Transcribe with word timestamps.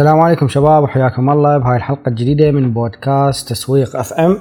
السلام 0.00 0.20
عليكم 0.20 0.48
شباب 0.48 0.82
وحياكم 0.82 1.30
الله. 1.30 1.58
بهاي 1.58 1.76
الحلقة 1.76 2.08
الجديدة 2.08 2.50
من 2.50 2.72
بودكاست 2.72 3.48
تسويق 3.48 3.96
FM. 3.96 4.38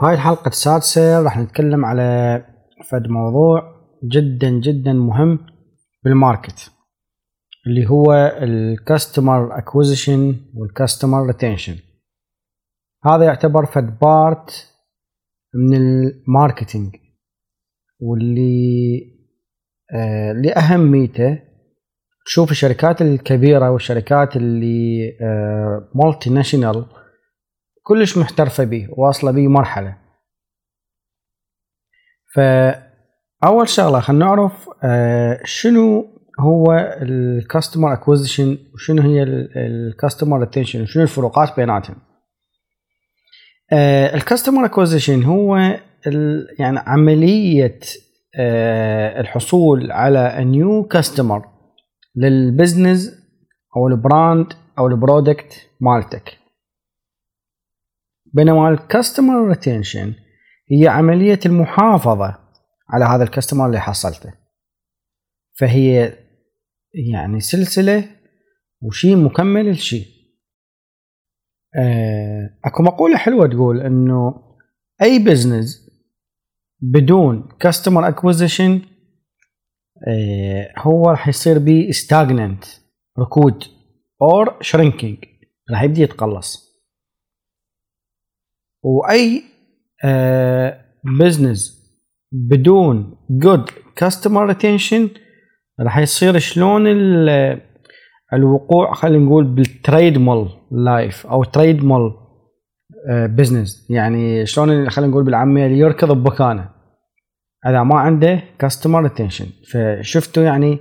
بهاي 0.00 0.14
الحلقة 0.14 0.48
السادسة 0.48 1.22
راح 1.22 1.38
نتكلم 1.38 1.84
على 1.84 2.44
فد 2.84 3.06
موضوع 3.08 3.62
جدا 4.04 4.50
جدا 4.50 4.92
مهم 4.92 5.38
بال 6.04 6.21
market 6.21 6.70
اللي 7.66 7.90
هو 7.90 8.12
ال 8.42 8.55
customer 8.55 9.58
acquisition 9.58 10.34
وال 10.54 10.68
customer 10.68 11.26
retention 11.26 11.76
هذا 13.04 13.24
يعتبر 13.24 13.66
فد 13.66 13.98
part 13.98 14.68
من 15.54 15.76
ال 15.76 15.88
marketing 15.88 16.96
واللي 18.00 19.00
آه 19.94 20.32
لأهميته 20.32 21.49
تشوف 22.26 22.50
الشركات 22.50 23.02
الكبيرة 23.02 23.70
والشركات 23.70 24.36
اللي 24.36 25.12
multinational 25.94 26.86
كلش 27.82 28.18
محترفة 28.18 28.64
به 28.64 28.88
واصله 28.90 29.30
به 29.30 29.48
مرحلة. 29.48 29.96
فأول 32.34 33.68
شغلة 33.68 34.00
خلينا 34.00 34.24
نعرف 34.24 34.68
آه، 34.84 35.40
شنو 35.44 36.06
هو 36.40 36.72
ال 37.02 37.12
customer 37.12 37.92
acquisition 37.92 38.58
وشنو 38.74 39.02
هي 39.02 39.22
ال 39.56 39.65
customer 39.65 40.40
retention 40.40 40.82
وشنو 40.82 41.02
الفروقات 41.02 41.56
بيناتهم. 41.56 41.96
ال 44.14 44.20
customer 44.20 44.64
acquisition 44.64 45.22
هو 45.22 45.56
يعني 46.58 46.78
عملية 46.78 47.78
آه، 48.34 49.20
الحصول 49.20 49.92
على 49.92 50.44
new 50.44 50.84
customer 50.84 51.59
لل 52.16 52.37
business 52.37 53.20
أو 53.76 53.88
ال 53.88 53.99
brand 53.99 54.52
أو 54.78 54.86
ال 54.86 54.97
product 54.97 55.70
مالتك. 55.80 56.38
بينما 58.34 58.68
ال 58.68 58.77
customer 58.77 59.48
retention 59.48 60.14
هي 60.70 60.88
عملية 60.88 61.40
المحافظة 61.46 62.38
على 62.88 63.04
هذا 63.04 63.22
ال 63.22 63.27
customer 63.27 63.66
اللي 63.66 63.80
حصلته. 63.80 64.32
فهي 65.58 66.16
يعني 66.94 67.40
سلسلة 67.40 68.08
وشيء 68.82 69.16
مكمل 69.16 69.70
لشيء 69.70 70.06
آه، 71.76 72.58
أكو 72.64 72.82
مقولة 72.82 73.16
حلوة 73.16 73.46
تقول 73.46 73.80
إنه 73.80 74.34
أي 75.02 75.18
بزنس 75.18 75.90
بدون 76.80 77.48
customer 77.60 78.08
acquisition 78.08 78.80
هو 80.78 81.10
راح 81.10 81.28
يصير 81.28 81.58
بي 81.58 81.92
stagnant 81.92 82.66
ركود 83.18 83.64
أو 84.22 84.58
shrinking. 84.64 85.30
راح 85.70 85.82
يبدي 85.82 86.02
يتقلص. 86.02 86.70
وأي 88.84 89.42
بزنس 91.18 91.76
آه، 91.76 91.80
بدون 92.32 93.16
good 93.30 93.70
customer 93.96 94.46
retention 94.46 95.08
راح 95.80 95.98
يصير 95.98 96.38
شلون 96.38 96.86
الوقوع 98.32 98.94
خلينا 98.94 99.24
نقول 99.24 99.44
بال 99.44 100.18
treadmill 100.18 100.48
life 100.70 101.26
أو 101.26 101.44
treadmill 101.44 102.14
business 103.08 103.90
يعني 103.90 104.46
شلون 104.46 104.90
خلينا 104.90 105.10
نقول 105.10 105.24
بالعامية 105.24 105.64
يركض 105.64 106.12
بمكانه. 106.12 106.79
اذا 107.66 107.82
ما 107.82 107.98
عنده 107.98 108.42
customer 108.58 109.06
retention 109.06 109.46
فشفتوا 109.72 110.42
يعني 110.42 110.78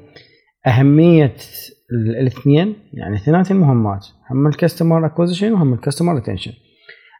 أهمية 0.67 1.35
الاثنين 1.91 2.75
يعني 2.93 3.15
اثنين 3.15 3.59
مهمات. 3.59 4.07
هم 4.31 4.47
ال 4.47 4.53
customer 4.53 5.05
acquisition 5.05 5.53
وهم 5.53 5.73
ال 5.73 5.78
customer 5.78 6.17
retention 6.17 6.51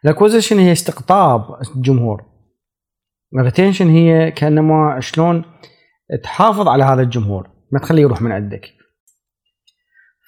ال 0.06 0.10
acquisition 0.10 0.60
هي 0.60 0.72
استقطاب 0.72 1.42
الجمهور. 1.76 2.26
ال 3.40 3.45
retention 3.45 3.90
هي 3.90 4.32
كأنما 4.32 5.00
شلون 5.00 5.44
تحافظ 6.24 6.68
على 6.68 6.84
هذا 6.84 7.02
الجمهور 7.02 7.50
ما 7.72 7.80
تخليه 7.80 8.02
يروح 8.02 8.22
من 8.22 8.32
عندك. 8.32 8.70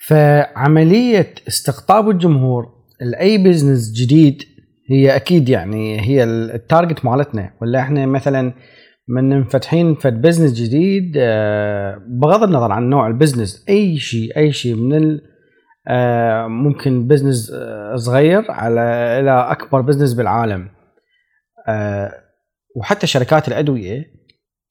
فعملية 0.08 1.34
استقطاب 1.48 2.10
الجمهور 2.10 2.72
لأي 3.02 3.38
بزنس 3.38 3.92
جديد 3.92 4.44
هي 4.90 5.16
أكيد 5.16 5.50
يعني 5.50 6.00
هي 6.00 6.24
ال 6.24 6.36
target 6.36 7.06
مالتنا. 7.06 7.54
ولا 7.62 7.80
إحنا 7.80 8.06
مثلا 8.06 8.54
من 9.12 9.44
فاتحين 9.44 9.96
فد 9.96 10.22
بزنس 10.22 10.54
جديد 10.54 11.14
آه، 11.18 12.02
بغض 12.08 12.44
النظر 12.44 12.72
عن 12.72 12.90
نوع 12.90 13.08
البزنس 13.08 13.66
أي 13.70 13.98
شيء 13.98 14.38
أي 14.38 14.52
شيء 14.52 14.76
من 14.76 15.20
آه، 15.88 16.48
ممكن 16.48 17.08
بزنس 17.08 17.52
آه، 17.56 17.96
صغير 17.96 18.52
على 18.52 18.82
إلى 19.20 19.32
أكبر 19.52 19.82
بزنس 19.82 20.14
بالعالم. 20.14 20.70
وحتى 22.76 23.08
شركات 23.08 23.48
الأدوية 23.48 24.06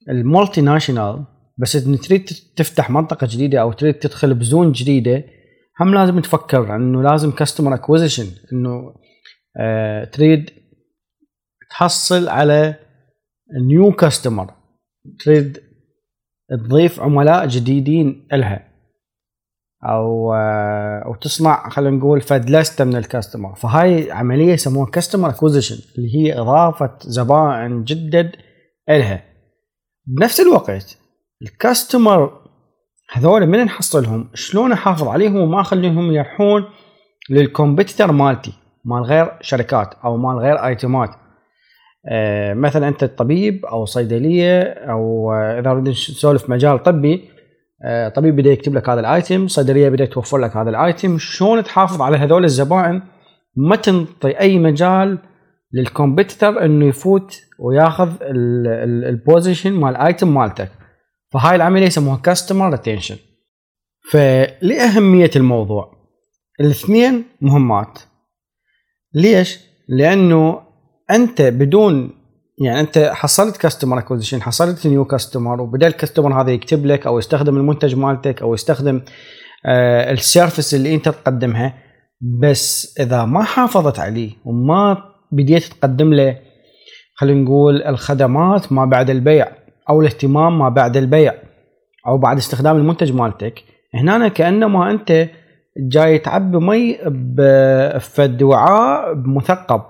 ال 0.09 0.61
multinational 0.61 1.25
business 1.59 1.77
إن 1.77 1.99
تريد 1.99 2.31
تفتح 2.57 2.91
منطقة 2.91 3.29
جديدة 3.31 3.61
أو 3.61 3.73
تريد 3.73 3.95
تدخل 3.95 4.35
ب 4.35 4.42
zone 4.42 4.73
جديدة 4.73 5.25
هم 5.81 5.95
لازم 5.95 6.21
تفكر 6.21 6.77
إنه 6.77 7.03
لازم 7.03 7.31
customer 7.31 7.75
acquisition 7.75 8.27
إنه 8.53 8.95
تريد 10.13 10.51
تحصل 11.71 12.29
على 12.29 12.75
new 13.55 13.93
customer 13.93 14.55
تريد 15.25 15.59
تضيف 16.51 17.01
عملاء 17.01 17.47
جديدين 17.47 18.29
إلها. 18.33 18.71
أو 19.85 20.35
أو 21.05 21.15
تصنع 21.15 21.69
خلينا 21.69 21.97
نقول 21.97 22.21
فد 22.21 22.51
لستة 22.51 22.85
من 22.85 22.97
ال 22.97 23.03
customer. 23.03 23.55
فهاي 23.55 24.13
عملية 24.13 24.53
يسموها 24.53 24.91
customer 24.91 25.29
acquisition 25.29 25.77
اللي 25.99 26.17
هي 26.17 26.39
إضافة 26.39 26.99
زبائن 27.01 27.85
جدد 27.85 28.37
إلها. 28.89 29.25
بنفس 30.07 30.41
الوقت 30.41 30.99
ال 31.43 31.54
customer 31.54 32.41
هذول 33.13 33.47
من 33.47 33.59
نحصلهم؟ 33.59 34.31
شلون 34.35 34.73
أحافظ 34.73 35.09
عليهم 35.09 35.37
وما 35.37 35.61
أخليهم 35.61 36.13
يروحون 36.13 36.65
لل 37.31 37.44
competitor 37.44 38.13
مالتي؟ 38.13 38.53
مال 38.85 39.03
غير 39.03 39.39
شركات 39.41 39.95
أو 40.05 40.17
مال 40.17 40.39
غير 40.39 40.67
item 40.67 41.02
ات 41.02 41.11
آه، 41.11 41.20
مثلا 42.55 42.89
أنت 42.89 43.05
طبيب 43.05 43.67
أو 43.67 43.85
صيدلية 43.85 44.63
أو 44.63 45.33
إذا 45.33 45.73
نريد 45.73 45.89
نسولف 45.89 46.51
مجال 46.51 46.83
طبي 46.83 47.31
آه، 47.85 48.09
طبيب 48.09 48.37
بدا 48.37 48.51
يكتب 48.51 48.75
لك 48.75 48.89
هذا 48.89 49.01
ال 49.01 49.10
item 49.10 49.49
صيدلية 49.49 49.89
بدا 49.89 50.05
توفر 50.05 50.39
لك 50.39 50.57
هذا 50.57 50.71
ال 50.71 50.80
item 50.80 51.19
شلون 51.19 51.65
تحافظ 51.65 52.03
على 52.03 52.17
هذول 52.17 52.45
الزبائن؟ 52.45 53.03
ما 53.57 53.77
تنطي 53.77 54.41
أي 54.41 54.59
مجال 54.59 55.19
لل 55.73 55.88
competitor 55.88 56.65
إنه 56.65 56.87
يفوت 56.87 57.41
وياخذ 57.59 58.11
ال 58.23 58.39
position 58.39 59.73
مال 59.73 59.97
ال 59.97 60.04
item 60.04 60.35
مالتك. 60.35 60.71
فهاي 61.33 61.57
العملية 61.57 61.87
يسموها 61.87 62.17
customer 62.17 62.71
retention 62.71 63.17
فلأهمية 64.11 65.31
الموضوع 65.37 65.93
الاثنين 66.61 67.25
مهمات. 67.41 67.99
ليش؟ 69.15 69.61
لأنه 69.89 70.63
أنت 71.11 71.43
بدون 71.43 72.11
يعني 72.61 72.81
أنت 72.81 72.99
حصلت 73.15 73.57
customer 73.57 73.99
acquisition 73.99 74.43
حصلت 74.43 74.87
new 74.87 75.05
customer 75.05 75.61
وبدا 75.61 75.87
ال 75.87 75.93
customer 75.93 76.43
هذا 76.43 76.51
يكتب 76.51 76.87
لك 76.87 77.07
أو 77.07 77.19
يستخدم 77.19 77.57
المنتج 77.57 77.95
مالتك 77.95 78.43
أو 78.43 78.55
يستخدم 78.55 79.01
آه 79.67 80.13
ال 80.13 80.20
service 80.21 80.75
اللي 80.75 80.95
أنت 80.95 81.09
تقدمها 81.09 81.75
بس 82.21 82.95
إذا 83.01 83.25
ما 83.25 83.43
حافظت 83.43 83.99
عليه 83.99 84.31
وما 84.45 84.97
بديت 85.33 85.65
تقدم 85.65 86.15
له 86.15 86.39
خلينا 87.15 87.41
نقول 87.41 87.83
الخدمات 87.83 88.73
ما 88.73 88.85
بعد 88.85 89.11
البيع 89.11 89.49
أو 89.91 90.01
الاهتمام 90.01 90.59
ما 90.59 90.69
بعد 90.69 90.97
البيع 90.97 91.35
أو 92.07 92.19
بعد 92.19 92.37
استخدام 92.37 92.77
المنتج 92.77 93.13
مالتك 93.13 93.65
هنا 93.95 94.29
كأنما 94.29 94.91
أنت 94.91 95.29
جاي 95.77 96.19
تعبي 96.19 96.59
مي 96.59 96.99
بفد 97.07 98.43
وعاء 98.43 99.15
مثقب 99.17 99.83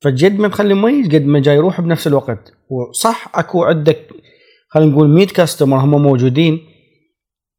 فجد 0.00 0.38
ما 0.38 0.48
تخلي 0.48 0.74
مي 0.74 1.02
قد 1.02 1.24
ما 1.24 1.40
جاي 1.40 1.56
يروح 1.56 1.80
بنفس 1.80 2.06
الوقت. 2.06 2.52
وصح 2.70 3.38
أكو 3.38 3.64
عندك 3.64 4.08
خلينا 4.68 4.92
نقول 4.92 5.08
100 5.08 5.26
كاستمر 5.26 5.78
هم 5.78 6.02
موجودين 6.02 6.60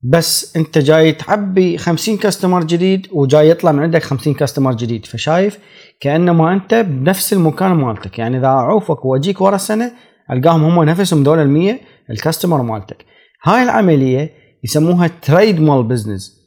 بس 0.04 0.58
أنت 0.58 0.78
جاي 0.78 1.12
تعبي 1.12 1.78
50 1.78 2.18
customer 2.18 2.64
جديد 2.64 3.08
وجاي 3.12 3.50
يطلع 3.50 3.72
من 3.72 3.84
عندك 3.84 4.04
50 4.04 4.34
customer 4.34 4.74
جديد. 4.74 5.06
فشايف 5.06 5.60
كأنما 6.02 6.54
أنت 6.54 6.74
بنفس 6.74 7.34
المكان 7.34 7.72
مالتك. 7.72 8.20
يعني 8.20 8.38
إذا 8.38 8.48
أعوفك 8.48 9.06
وأجيك 9.06 9.42
ورا 9.42 9.58
سنة 9.58 9.92
ألقاهم 10.32 10.64
هم 10.64 10.84
نفسهم 10.84 11.24
ذول 11.24 11.40
ال 11.40 11.50
100 11.50 11.80
ال 12.10 12.15
customer 12.15 12.62
مالتك. 12.62 13.06
هاي 13.44 13.64
العملية 13.64 14.30
يسموها 14.64 15.08
treadmill 15.22 15.84
business 15.84 16.38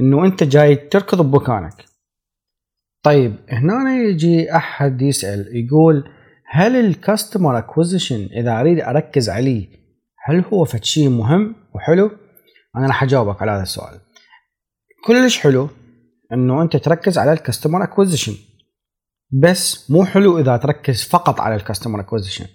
إنه 0.00 0.24
أنت 0.24 0.42
جاي 0.42 0.76
تركض 0.76 1.30
بمكانك 1.30 1.84
طيب 3.06 3.36
هنا 3.48 4.02
يجي 4.02 4.56
أحد 4.56 5.02
يسأل 5.02 5.56
يقول 5.56 6.04
هل 6.50 6.76
ال 6.76 6.85
customer 6.85 7.58
acquisition 7.58 8.28
إذا 8.32 8.60
أريد 8.60 8.80
أركز 8.80 9.28
عليه 9.28 9.68
هل 10.24 10.44
هو 10.52 10.64
فد 10.64 10.84
شيء 10.84 11.08
مهم 11.08 11.54
وحلو؟ 11.74 12.10
أنا 12.76 12.86
راح 12.86 13.02
أجاوبك 13.02 13.42
على 13.42 13.50
هذا 13.50 13.62
السؤال. 13.62 14.00
كلش 15.06 15.38
حلو 15.38 15.68
إنه 16.32 16.62
أنت 16.62 16.76
تركز 16.76 17.18
على 17.18 17.32
ال 17.32 17.38
customer 17.38 17.84
acquisition 17.84 18.34
بس 19.42 19.90
مو 19.90 20.04
حلو 20.04 20.38
إذا 20.38 20.56
تركز 20.56 21.04
فقط 21.04 21.40
على 21.40 21.54
ال 21.54 21.59
customer 21.59 22.00
acquisition 22.00 22.46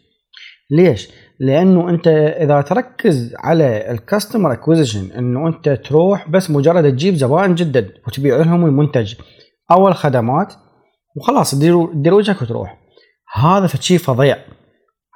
ليش؟ 0.72 1.10
لأنه 1.40 1.90
أنت 1.90 2.08
إذا 2.42 2.62
تركز 2.62 3.36
على 3.40 3.92
ال 3.92 3.99
customer 3.99 4.54
acquisition 4.54 5.12
إنه 5.12 5.48
أنت 5.48 5.70
تروح 5.70 6.30
بس 6.30 6.52
مجرد 6.52 6.92
تجيب 6.92 7.16
زبائن 7.16 7.56
جدد 7.56 7.92
وتبيع 8.08 8.38
لهم 8.38 8.66
المنتج 8.66 9.16
أو 9.72 9.88
الخدمات 9.88 10.54
وخلاص 11.16 11.52
تدير 11.52 12.14
وجهك 12.14 12.42
وتروح 12.42 12.78
هذا 13.34 13.68
فد 13.68 13.80
شي 13.80 13.98
فظيع. 13.98 14.38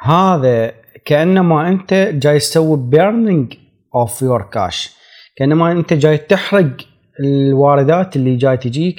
هذا 0.02 0.72
كانما 1.06 1.70
أنت 1.70 1.94
جاي 1.94 2.40
تسوي 2.40 2.78
burning 2.78 3.54
of 3.96 4.22
your 4.22 4.42
cash 4.42 4.96
كانما 5.38 5.72
أنت 5.72 5.94
جاي 5.94 6.18
تحرق 6.18 6.78
الواردات 7.20 8.16
اللي 8.16 8.36
جاي 8.36 8.58
تجيك 8.58 8.96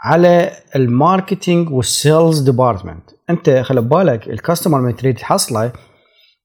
على 0.00 0.50
ال 0.76 0.85
marketing 0.85 1.70
وال 1.70 1.90
sales 1.90 2.40
department 2.40 3.10
أنت 3.30 3.50
خلي 3.50 3.80
بالك 3.80 4.28
ال 4.28 4.34
customer 4.34 4.80
من 4.80 4.96
تريد 4.96 5.14
تحصله 5.14 5.72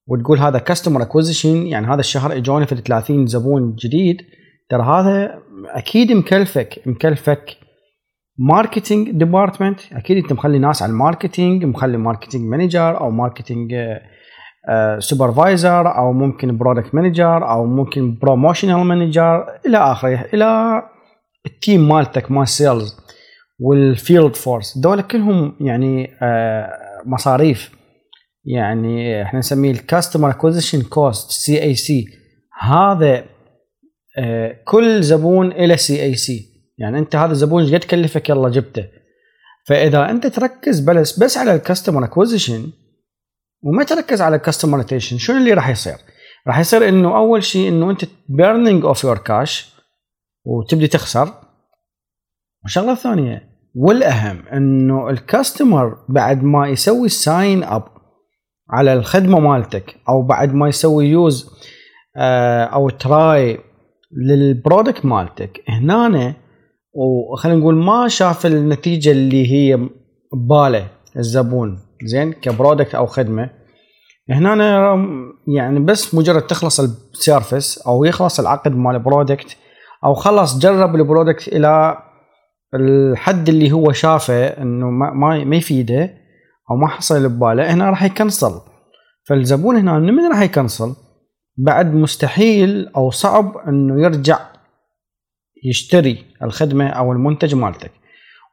وتقول 0.07 0.39
هذا 0.39 0.60
customer 0.59 1.01
acquisition 1.01 1.68
يعني 1.68 1.88
هذا 1.88 2.00
الشهر 2.00 2.38
اجوني 2.38 2.66
في 2.66 2.75
30 2.75 3.28
زبون 3.28 3.75
جديد 3.75 4.18
ترى 4.69 4.83
هذا 4.83 5.42
أكيد 5.66 6.12
مكلفك 6.12 6.81
مكلفك. 6.86 7.64
marketing 8.38 9.12
department. 9.12 9.80
أكيد 9.93 10.17
أنت 10.17 10.33
مخلي 10.33 10.59
ناس 10.59 10.81
على 10.81 10.89
ال 10.89 10.97
marketing 10.97 11.65
مخلي 11.65 11.97
marketing 11.97 12.50
manager 12.50 13.00
أو 12.99 13.11
marketing 13.12 13.75
supervisor 15.00 15.97
أو 15.97 16.13
ممكن 16.13 16.57
product 16.57 16.95
manager 16.95 17.50
أو 17.49 17.65
ممكن 17.65 18.17
promotional 18.21 18.77
manager 18.77 19.45
إلى 19.65 19.77
آخره 19.77 20.25
إلى 20.33 20.81
ال 21.45 21.54
team 21.54 21.88
مالتك 21.87 22.31
مال 22.31 22.47
sales 22.47 22.97
وال 23.59 23.81
field 23.81 24.36
force 24.36 24.77
ذول 24.77 25.01
كلهم 25.01 25.55
يعني 25.59 26.11
آه، 26.21 26.69
مصاريف. 27.05 27.75
يعني 28.45 29.23
إحنا 29.23 29.39
نسميه 29.39 29.71
ال 29.71 29.78
customer 29.78 30.30
acquisition 30.30 30.81
cost 30.81 31.31
CAC 31.31 32.06
هذا 32.59 33.23
آه، 34.17 34.55
كل 34.65 35.03
زبون 35.03 35.49
له 35.49 35.75
CAC 35.75 36.55
يعني 36.77 37.00
أنت 37.00 37.16
هذا 37.16 37.31
الزبون 37.31 37.75
قد 37.75 37.83
كلفك 37.83 38.30
يلا 38.30 38.50
جبته. 38.50 38.86
فإذا 39.68 40.10
أنت 40.10 40.27
تركز 40.27 40.80
بس 40.80 41.19
بس 41.19 41.38
على 41.38 41.56
ال 41.56 41.61
customer 41.61 42.06
acquisition 42.06 42.71
وما 43.63 43.83
تركز 43.83 44.22
على 44.22 44.36
ال 44.36 44.40
customer 44.40 44.77
retention 44.77 45.18
شنو 45.18 45.38
اللي 45.38 45.54
راح 45.54 45.69
يصير؟ 45.69 45.95
راح 46.48 46.60
يصير 46.60 46.89
إنه 46.89 47.18
أول 47.18 47.44
شيء 47.44 47.69
إنه 47.69 47.92
أنت 47.92 48.06
burning 48.30 48.86
of 48.86 49.03
your 49.03 49.18
cash 49.18 49.75
وتبدي 50.45 50.88
تخسر. 50.88 51.33
والشغله 52.63 52.92
الثانية 52.92 53.50
والأهم 53.75 54.48
إنه 54.48 55.10
ال 55.09 55.19
customer 55.19 55.97
بعد 56.10 56.44
ما 56.44 56.68
يسوي 56.68 57.10
sign 57.09 57.63
up 57.63 57.83
على 58.69 58.94
الخدمة 58.94 59.39
مالتك 59.39 59.95
أو 60.10 60.21
بعد 60.21 60.54
ما 60.54 60.68
يسوي 60.68 61.06
use 61.06 61.50
آه، 62.18 62.63
أو 62.63 62.89
try 62.89 63.59
لل 64.12 64.32
product 64.32 65.06
مالتك 65.06 65.63
هنا 65.69 66.33
وخلينا 66.95 67.59
نقول 67.59 67.75
ما 67.75 68.07
شاف 68.07 68.45
النتيجة 68.45 69.12
اللي 69.12 69.51
هي 69.51 69.89
ببالة 70.33 70.88
الزبون. 71.18 71.80
زين؟ 72.06 72.33
ك 72.33 72.41
product 72.41 72.95
أو 72.95 73.06
خدمة. 73.06 73.50
هنا 74.30 74.56
يعني 75.47 75.80
بس 75.80 76.15
مجرد 76.15 76.42
تخلص 76.42 76.80
ال 76.80 76.92
service 76.92 77.77
أو 77.77 78.03
يخلص 78.03 78.39
العقد 78.39 78.75
مال 78.75 78.95
ال 78.95 79.03
product 79.03 79.57
أو 80.03 80.13
خلص 80.13 80.59
جرب 80.59 80.95
ال 80.95 81.02
product 81.02 81.47
إلى 81.47 81.97
الحد 82.74 83.50
اللي 83.50 83.71
هو 83.71 83.92
شافه 83.92 84.47
إنه 84.47 84.89
ما 84.89 85.44
ما 85.44 85.56
يفيده 85.56 86.13
أو 86.71 86.75
ما 86.75 86.88
حصل 86.88 87.30
ببالة 87.30 87.74
هنا 87.74 87.89
راح 87.89 88.03
ي 88.03 88.09
cancel. 88.09 88.51
فالزبون 89.27 89.75
هنا 89.75 90.00
من 90.00 90.30
راح 90.30 90.42
يكنسل؟ 90.42 90.94
بعد 91.57 91.94
مستحيل 91.94 92.88
أو 92.97 93.12
صعب 93.12 93.57
إنه 93.68 94.01
يرجع 94.03 94.39
يشتري 95.63 96.25
الخدمة 96.44 96.88
أو 96.88 97.12
المنتج 97.12 97.56
مالتك 97.56 97.92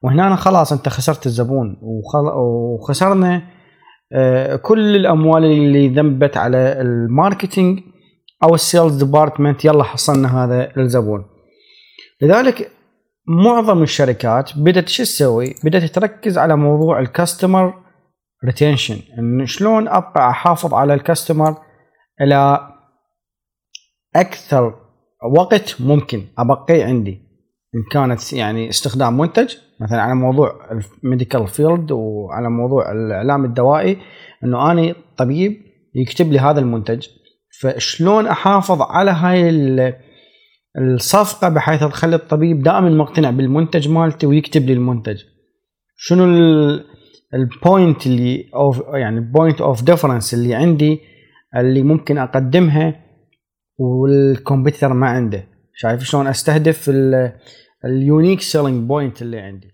وهنا 0.03 0.37
خلاص 0.37 0.73
أنت 0.73 0.89
خسرت 0.89 1.27
الزبون 1.27 1.77
وخسرنا 2.81 3.43
آه، 4.13 4.57
كل 4.57 4.97
الأموال 4.97 5.45
اللي 5.45 5.89
انذبت 5.89 6.37
على 6.37 6.81
ال 6.81 6.91
marketing 6.91 7.81
أو 8.43 8.55
ال 8.55 8.63
sales 8.63 9.05
department 9.05 9.65
يلا 9.65 9.85
حصلنا 9.85 10.45
هذا 10.45 10.73
الزبون 10.77 11.25
لذلك 12.23 12.71
معظم 13.27 13.83
الشركات 13.83 14.51
بدأت 14.57 14.89
شو 14.89 15.03
تسوي؟ 15.03 15.55
بدأت 15.65 15.85
تركز 15.85 16.39
على 16.39 16.57
موضوع 16.57 17.01
ال 17.01 17.09
customer 17.09 17.75
retention 18.45 18.99
انه 19.19 19.45
شلون 19.45 19.89
أبقى 19.89 20.31
أحافظ 20.31 20.75
على 20.75 20.95
ال 20.95 21.02
customer 21.02 21.57
إلى 22.21 22.69
أكثر 24.17 24.82
وقت 25.31 25.77
ممكن 25.81 26.25
ابقيه 26.39 26.85
عندي 26.85 27.21
إن 27.75 27.83
كانت 27.91 28.33
يعني 28.33 28.69
استخدام 28.69 29.19
منتج 29.19 29.55
مثلا 29.81 30.03
على 30.03 30.15
موضوع 30.15 30.53
ال 31.05 31.10
medical 31.10 31.47
field 31.47 31.93
وعلى 31.93 32.51
موضوع 32.51 32.93
الإعلام 32.93 33.45
الدوائي 33.45 33.97
إنه 34.45 34.73
أني 34.73 34.95
طبيب 35.17 35.63
يكتب 35.95 36.33
لي 36.33 36.39
هذا 36.39 36.61
المنتج 36.61 37.07
فشلون 37.61 38.27
أحافظ 38.27 38.83
على 38.83 39.11
هاي 39.11 39.51
الصفقة 40.79 41.49
بحيث 41.49 41.81
تخلي 41.81 42.17
الطبيب 42.17 42.63
دائما 42.63 42.91
مقتنع 42.91 43.31
بالمنتج 43.31 43.89
مالتي 43.89 44.27
ويكتب 44.27 44.67
لي 44.67 44.73
المنتج؟ 44.73 45.23
شنو 45.97 46.25
ال 47.35 47.47
point 47.47 48.07
اللي 48.07 48.51
of 48.55 48.83
يعني 48.95 49.21
point 49.21 49.61
of 49.61 49.83
difference 49.83 50.35
اللي 50.35 50.55
عندي 50.55 51.01
اللي 51.57 51.83
ممكن 51.83 52.19
أقدمها 52.19 53.02
وال 53.83 54.01
competitor 54.01 54.93
ما 54.93 55.09
عنده. 55.09 55.45
شايف 55.75 56.03
شلون 56.03 56.27
أستهدف 56.27 56.91
ال 57.85 57.93
unique 57.93 58.41
selling 58.41 58.89
point 58.89 59.23
اللي 59.23 59.41
عندي. 59.41 59.69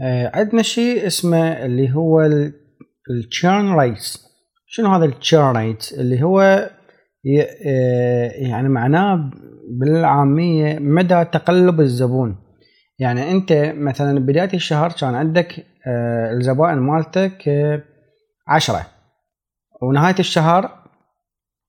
آه 0.00 0.30
عندنا 0.34 0.62
شيء 0.62 1.06
اسمه 1.06 1.64
اللي 1.64 1.94
هو 1.94 2.20
ال 3.10 3.21
churn 3.21 3.78
rate 3.78 4.16
شنو 4.66 4.88
هذا 4.88 5.04
ال 5.04 5.13
churn 5.13 5.56
rate 5.56 5.92
اللي 5.92 6.22
هو 6.22 6.70
آه، 7.66 8.30
يعني 8.30 8.68
معناه 8.68 9.30
بالعامية 9.70 10.78
مدى 10.78 11.24
تقلب 11.24 11.80
الزبون. 11.80 12.36
يعني 12.98 13.30
أنت 13.30 13.72
مثلا 13.76 14.18
بداية 14.18 14.54
الشهر 14.54 14.92
كان 14.92 15.14
عندك 15.14 15.66
آه، 15.86 16.32
الزبائن 16.32 16.78
مالتك 16.78 17.50
عشرة. 18.48 18.86
ونهاية 19.82 20.14
الشهر 20.18 20.77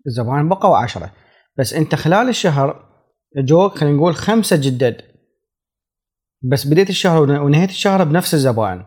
الزبائن 0.08 0.50
بقوا 0.50 0.78
عشرة. 0.78 1.12
بس 1.58 1.74
انت 1.74 1.96
خلال 1.96 2.30
الشهر 2.30 2.86
جوك 3.38 3.78
خلينا 3.78 3.98
نقول 3.98 4.16
خمسة 4.16 4.56
جدد. 4.56 5.02
بس 6.52 6.68
بديت 6.68 6.90
الشهر 6.90 7.22
ونهيت 7.22 7.70
الشهر 7.70 8.04
بنفس 8.04 8.34
الزبائن 8.34 8.84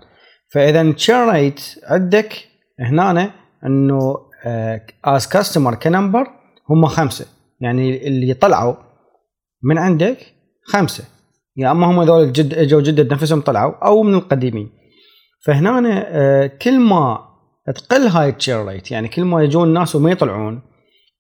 فإذا 0.52 0.92
تشير 0.92 1.33
ريت 1.33 1.61
عندك 1.85 2.49
هنا 2.81 3.31
إنه 3.66 4.16
as 5.04 5.28
customer 5.28 5.75
ك 5.75 5.82
number 5.82 6.26
هم 6.71 6.87
خمسة. 6.87 7.26
يعني 7.61 8.07
اللي 8.07 8.35
طلعوا 8.35 8.75
من 9.62 9.78
عندك 9.78 10.19
خمسة. 10.64 11.04
يا 11.57 11.71
أما 11.71 11.87
هم 11.87 11.99
هذول 11.99 12.25
الجدد 12.25 12.54
اجوا 12.54 12.81
جدد 12.81 13.12
نفسهم 13.12 13.40
طلعوا 13.40 13.87
أو 13.87 14.02
من 14.02 14.14
القديمين. 14.14 14.71
فهنا 15.47 16.04
آه، 16.09 16.47
كل 16.47 16.81
ما 16.81 17.33
تقل 17.75 18.07
هاي 18.07 18.28
ال 18.28 18.35
churn 18.35 18.66
rate 18.66 18.90
يعني 18.90 19.09
كل 19.09 19.25
ما 19.25 19.42
يجون 19.42 19.69
الناس 19.69 19.97
وما 19.97 20.11
يطلعون 20.11 20.62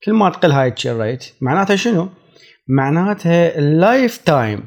كل 0.04 0.12
ما 0.12 0.30
تقل 0.30 0.52
هاي 0.52 0.68
ال 0.68 0.73
churn 0.73 0.96
rate 0.96 1.24
معناتها 1.40 1.76
شنو؟ 1.76 2.08
معناتها 2.68 3.58
ال 3.58 4.16
lifetime 4.16 4.64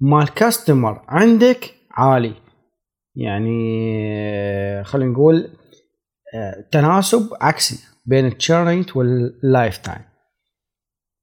مال 0.00 0.34
customer 0.34 1.02
عندك 1.08 1.74
عالي 1.90 2.34
يعني 3.16 4.84
خلينا 4.84 5.12
نقول 5.12 5.48
آه، 6.34 6.68
تناسب 6.72 7.28
عكسي 7.40 7.78
بين 8.06 8.26
ال 8.26 8.32
churn 8.32 8.61
rate 8.61 8.84
وال 8.84 8.96
lifetime 8.96 10.02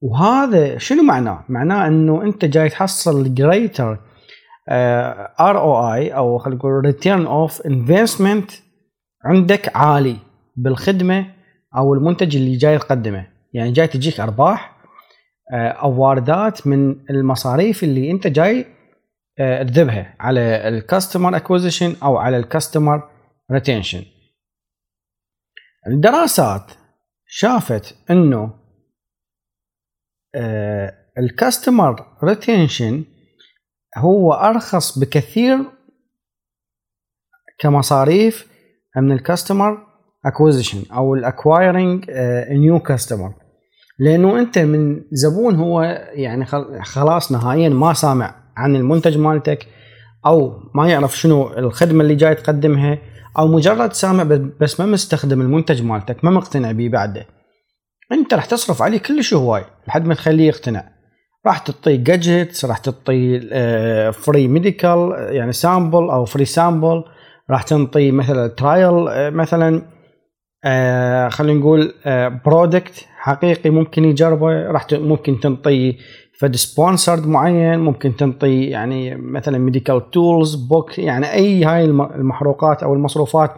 وهذا 0.01 0.77
شنو 0.77 1.03
معناه؟ 1.03 1.45
معناه 1.49 1.87
إنه 1.87 2.23
أنت 2.23 2.45
جاي 2.45 2.69
تحصل 2.69 3.33
greater 3.33 4.00
ROI 5.39 6.15
أو 6.15 6.37
خلينا 6.37 6.59
نقول 6.59 6.71
return 6.86 7.25
of 7.25 7.62
investment 7.62 8.51
عندك 9.25 9.75
عالي 9.75 10.17
بالخدمة 10.55 11.42
أو 11.75 11.94
المنتج 11.94 12.36
اللي 12.36 12.56
جاي 12.56 12.77
تقدمه. 12.77 13.27
يعني 13.53 13.72
جاي 13.72 13.88
تجيك 13.88 14.20
أرباح 14.20 14.74
آه، 15.53 15.68
أو 15.68 16.01
واردات 16.01 16.68
من 16.68 17.10
المصاريف 17.10 17.84
اللي 17.84 18.12
أنت 18.12 18.27
جاي 18.27 18.65
آه، 19.39 19.63
تذبها 19.63 20.15
على 20.20 20.68
ال 20.67 20.75
customer 20.75 21.36
acquisition 21.38 21.95
أو 22.03 22.18
على 22.18 22.38
ال 22.38 22.45
customer 22.45 23.10
retention 23.51 24.05
الدراسات 25.88 26.72
شافت 27.25 27.96
إنه 28.12 28.60
آه، 30.36 30.94
ال 31.17 31.29
customer 31.29 32.17
retention 32.24 33.05
هو 33.98 34.34
أرخص 34.34 35.00
بكثير 35.00 35.60
كمصاريف 37.60 38.48
من 38.98 39.12
ال 39.12 39.20
customer 39.20 39.92
acquisition 40.25 40.83
أو 40.94 41.15
ال 41.15 41.25
acquiring 41.25 42.05
new 42.51 42.79
customer 42.79 43.33
لأنه 44.00 44.39
أنت 44.39 44.60
من 44.60 45.01
زبون 45.12 45.56
هو 45.56 45.82
يعني 46.13 46.46
خلاص 46.84 47.32
نهائيا 47.32 47.70
ما 47.70 47.94
سامع 47.94 48.36
عن 48.58 48.75
المنتج 48.75 49.18
مالتك 49.18 49.68
أو 50.25 50.53
ما 50.75 50.89
يعرف 50.89 51.18
شنو 51.18 51.53
الخدمة 51.58 52.03
اللي 52.03 52.15
جاي 52.15 52.36
تقدمها 52.36 52.98
أو 53.38 53.48
مجرد 53.48 53.94
سامع 53.94 54.24
بس 54.62 54.80
ما 54.80 54.86
مستخدم 54.86 55.42
المنتج 55.42 55.84
مالتك 55.84 56.25
ما 56.25 56.32
مقتنع 56.32 56.72
به 56.72 56.89
بعده. 56.89 57.25
أنت 58.12 58.34
راح 58.34 58.46
تصرف 58.46 58.82
عليه 58.82 58.98
كلش 58.98 59.34
هواي 59.34 59.63
لحد 59.88 60.06
ما 60.06 60.13
تخليه 60.13 60.48
يقتنع. 60.48 60.94
راح 61.46 61.58
تعطيه 61.58 61.96
gadgets 61.95 62.65
راح 62.65 62.77
تعطيه 62.77 63.39
free 64.12 64.48
medical 64.48 65.15
يعني 65.30 65.51
sample 65.51 66.10
أو 66.10 66.25
free 66.25 66.45
sample 66.45 67.03
راح 67.50 67.63
تنطي 67.63 68.12
مثلا 68.12 68.48
trial 68.48 69.07
آه، 69.08 69.30
مثلا 69.30 69.82
آه 70.65 71.29
خلينا 71.29 71.60
نقول 71.60 71.93
آه 72.05 72.27
product 72.45 73.07
حقيقي 73.17 73.70
ممكن 73.70 74.05
يجربه 74.05 74.48
راح 74.48 74.88
ممكن 74.91 75.39
تنطي 75.39 75.98
فد 76.39 76.55
sponsored 76.55 77.27
معين 77.27 77.79
ممكن 77.79 78.15
تنطي 78.15 78.63
يعني 78.63 79.15
مثلا 79.15 79.58
medical 79.57 80.12
tools 80.12 80.55
book 80.55 81.00
يعني 81.00 81.34
أي 81.34 81.63
هاي 81.63 81.86
المحروقات 81.86 82.84
أو 82.84 82.93
المصروفات 82.93 83.51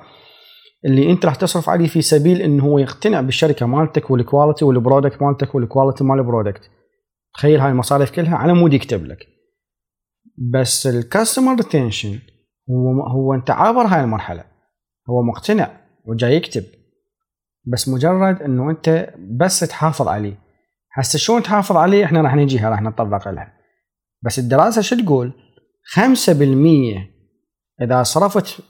اللي 0.86 1.12
أنت 1.12 1.26
راح 1.26 1.36
تصرف 1.36 1.70
عليه 1.70 1.88
في 1.88 2.02
سبيل 2.02 2.42
إنه 2.42 2.64
هو 2.64 2.80
يقتنع 2.80 3.22
بالشركة 3.22 3.66
مالتك 3.66 4.12
وال 4.12 4.24
quality 4.24 4.66
وال 4.66 4.78
product 4.78 5.22
مالتك 5.22 5.56
وال 5.56 5.67
quality 5.67 6.04
مال 6.04 6.20
ال 6.20 6.26
product 6.26 6.70
تخيل 7.34 7.60
هاي 7.60 7.72
المصاريف 7.72 8.12
كلها 8.12 8.36
على 8.36 8.54
مود 8.54 8.74
يكتب 8.74 9.06
لك. 9.06 9.28
بس 10.38 10.88
ال 10.88 10.95
customer 10.95 11.56
retention 11.56 12.20
هو 12.70 13.02
هو 13.02 13.34
أنت 13.34 13.52
عابر 13.52 13.82
هاي 13.82 14.02
المرحلة. 14.04 14.44
هو 15.10 15.24
مقتنع 15.24 15.72
وجاي 16.06 16.36
يكتب. 16.36 16.64
بس 17.68 17.90
مجرد 17.90 18.42
إنه 18.42 18.70
أنت 18.70 19.14
بس 19.40 19.60
تحافظ 19.60 20.08
عليه. 20.08 20.40
هسه 20.94 21.20
شلون 21.20 21.44
تحافظ 21.44 21.78
عليه؟ 21.78 22.06
إحنا 22.06 22.22
راح 22.22 22.36
نجيها 22.36 22.70
راح 22.70 22.82
نتطرق 22.82 23.28
لها 23.28 23.54
بس 24.26 24.40
الدراسة 24.40 24.82
شو 24.82 24.96
تقول؟ 24.96 25.32
5% 25.86 26.00
إذا 27.82 28.04
صرفت 28.04 28.62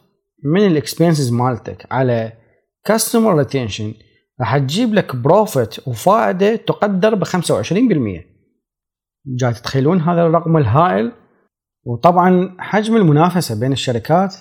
من 0.43 0.67
ال 0.67 0.75
expenses 0.75 1.31
مالتك 1.31 1.87
على 1.91 2.33
customer 2.85 3.37
retention 3.37 3.93
راح 4.39 4.57
تجيب 4.57 4.93
لك 4.93 5.15
profit 5.15 5.87
وفائدة 5.87 6.55
تقدر 6.55 7.15
ب 7.15 7.23
25% 7.23 7.29
جاي 9.27 9.53
تتخيلون 9.53 10.01
هذا 10.01 10.21
الرقم 10.21 10.57
الهائل؟ 10.57 11.11
وطبعا 11.83 12.55
حجم 12.59 12.95
المنافسة 12.95 13.59
بين 13.59 13.71
الشركات 13.71 14.35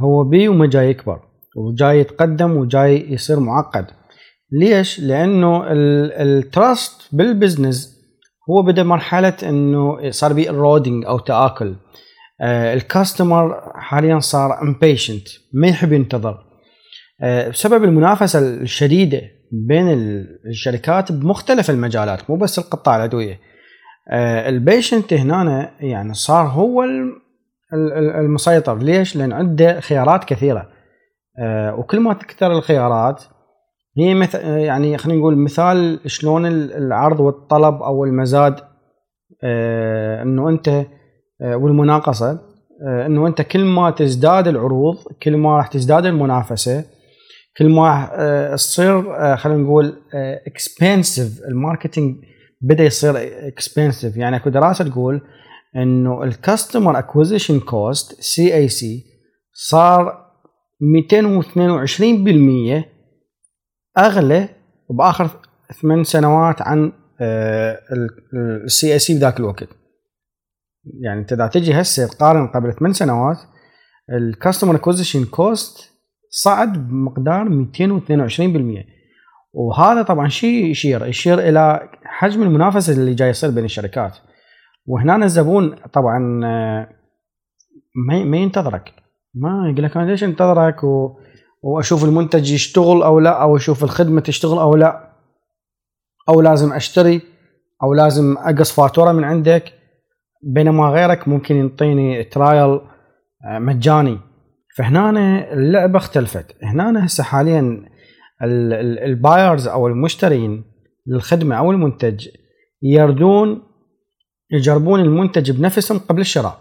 هو 0.00 0.24
يوم 0.24 0.48
يوم 0.48 0.66
جاي 0.66 0.90
يكبر. 0.90 1.27
وجاي 1.56 2.00
يتقدم 2.00 2.56
وجاي 2.56 3.12
يصير 3.12 3.40
معقد. 3.40 3.86
ليش؟ 4.52 5.00
لأنه 5.00 5.64
ال 5.66 5.90
trust 5.90 7.08
بال 7.12 7.29
business 7.29 7.98
هو 8.50 8.62
بدأ 8.62 8.82
مرحلة 8.82 9.36
إنه 9.42 10.10
صار 10.10 10.32
بي 10.32 10.48
eroding 10.48 11.04
أو 11.04 11.18
تآكل. 11.18 11.74
آه 12.40 12.74
ال 12.74 12.85
customer 12.85 13.72
حاليا 13.74 14.18
صار 14.18 14.62
impatient 14.62 15.28
ما 15.52 15.68
يحب 15.68 15.92
ينتظر. 15.92 16.38
آه 17.22 17.48
بسبب 17.48 17.84
المنافسة 17.84 18.38
الشديدة 18.38 19.22
بين 19.52 19.88
الشركات 20.50 21.12
بمختلف 21.12 21.70
المجالات 21.70 22.30
مو 22.30 22.36
بس 22.36 22.58
القطاع 22.58 22.96
الادويه 22.96 23.40
آه 24.10 24.48
ال 24.48 24.56
patient 24.56 25.12
هنا 25.12 25.70
يعني 25.80 26.14
صار 26.14 26.46
هو 26.46 26.84
المسيطر. 28.20 28.78
ليش؟ 28.78 29.16
لأن 29.16 29.32
عنده 29.32 29.80
خيارات 29.80 30.24
كثيرة. 30.24 30.77
وكل 31.78 32.00
ما 32.00 32.14
تكثر 32.14 32.52
الخيارات 32.52 33.24
هي 33.98 34.14
مثل 34.14 34.38
يعني 34.44 34.98
خلينا 34.98 35.18
نقول 35.18 35.38
مثال 35.38 36.00
شلون 36.06 36.46
العرض 36.46 37.20
والطلب 37.20 37.82
أو 37.82 38.04
المزاد 38.04 38.60
آه 39.44 40.22
إنه 40.22 40.48
أنت 40.48 40.68
آه 40.68 41.56
والمناقصة 41.56 42.30
آه 42.86 43.06
إنه 43.06 43.26
أنت 43.26 43.42
كل 43.42 43.64
ما 43.64 43.90
تزداد 43.90 44.48
العروض 44.48 44.96
كل 45.22 45.36
ما 45.36 45.56
راح 45.56 45.66
تزداد 45.66 46.06
المنافسة 46.06 46.84
كل 47.58 47.68
ما 47.68 48.10
آه 48.12 48.54
تصير 48.54 49.16
آه 49.16 49.36
خلينا 49.36 49.62
نقول 49.62 49.96
expensive 50.46 51.42
آه 51.44 51.48
ال 51.48 51.55
marketing 51.55 52.16
بدأ 52.60 52.84
يصير 52.84 53.14
expensive 53.48 54.16
يعني 54.16 54.36
أكو 54.36 54.50
دراسة 54.50 54.84
تقول 54.84 55.20
إنه 55.76 56.22
ال 56.22 56.30
customer 56.30 56.98
acquisition 56.98 57.60
cost 57.60 58.20
CAC 58.20 59.04
صار 59.52 60.27
222% 60.82 60.84
أغلى 63.98 64.48
بآخر 64.90 65.30
ثمان 65.82 66.04
سنوات 66.04 66.62
عن 66.62 66.92
ال 68.64 68.96
CAC 68.96 69.14
بذاك 69.14 69.40
الوقت. 69.40 69.68
يعني 71.00 71.20
انت 71.20 71.32
اذا 71.32 71.46
تجي 71.46 71.80
هسه 71.80 72.06
تقارن 72.06 72.46
قبل 72.46 72.72
ثمان 72.72 72.92
سنوات 72.92 73.36
ال 74.12 74.19
customer 74.19 74.76
acquisition 74.76 75.24
cost 75.24 75.92
صعد 76.30 76.88
بمقدار 76.88 77.48
222% 77.48 77.50
وهذا 79.52 80.02
طبعا 80.02 80.28
شيء 80.28 80.66
يشير 80.66 81.06
يشير 81.06 81.38
إلى 81.38 81.88
حجم 82.04 82.42
المنافسة 82.42 82.92
اللي 82.92 83.14
جاي 83.14 83.28
يصير 83.28 83.50
بين 83.50 83.64
الشركات. 83.64 84.16
وهنا 84.86 85.24
الزبون 85.24 85.76
طبعا 85.92 86.18
ما 88.24 88.36
ينتظرك. 88.36 88.92
ما 89.40 89.70
يقول 89.70 89.84
لك 89.84 89.96
أنا 89.96 90.10
ليش 90.10 90.24
انتظرك 90.24 90.84
و 90.84 91.18
واشوف 91.62 92.04
المنتج 92.04 92.50
يشتغل 92.52 93.02
أو 93.02 93.20
لا 93.20 93.42
أو 93.42 93.56
أشوف 93.56 93.84
الخدمة 93.84 94.20
تشتغل 94.20 94.58
أو 94.58 94.76
لا. 94.76 95.12
أو 96.28 96.40
لازم 96.40 96.72
اشتري 96.72 97.20
أو 97.82 97.94
لازم 97.94 98.36
اقص 98.38 98.72
فاتورة 98.72 99.12
من 99.12 99.24
عندك. 99.24 99.72
بينما 100.42 100.88
غيرك 100.88 101.28
ممكن 101.28 101.56
يعطيني 101.56 102.24
ترايل 102.24 102.80
آه، 103.44 103.58
مجاني. 103.58 104.18
فهنا 104.76 105.10
اللعبة 105.52 105.98
اختلفت. 105.98 106.56
هنا 106.62 107.06
هسه 107.06 107.24
حاليا 107.24 107.84
ال 108.42 108.60
buyers 108.60 109.68
أو 109.68 109.86
المشترين 109.86 110.64
للخدمة 111.06 111.56
أو 111.58 111.70
المنتج 111.70 112.28
يردون 112.82 113.62
يجربون 114.50 115.00
المنتج 115.00 115.50
بنفسهم 115.50 115.98
قبل 115.98 116.20
الشراء. 116.20 116.58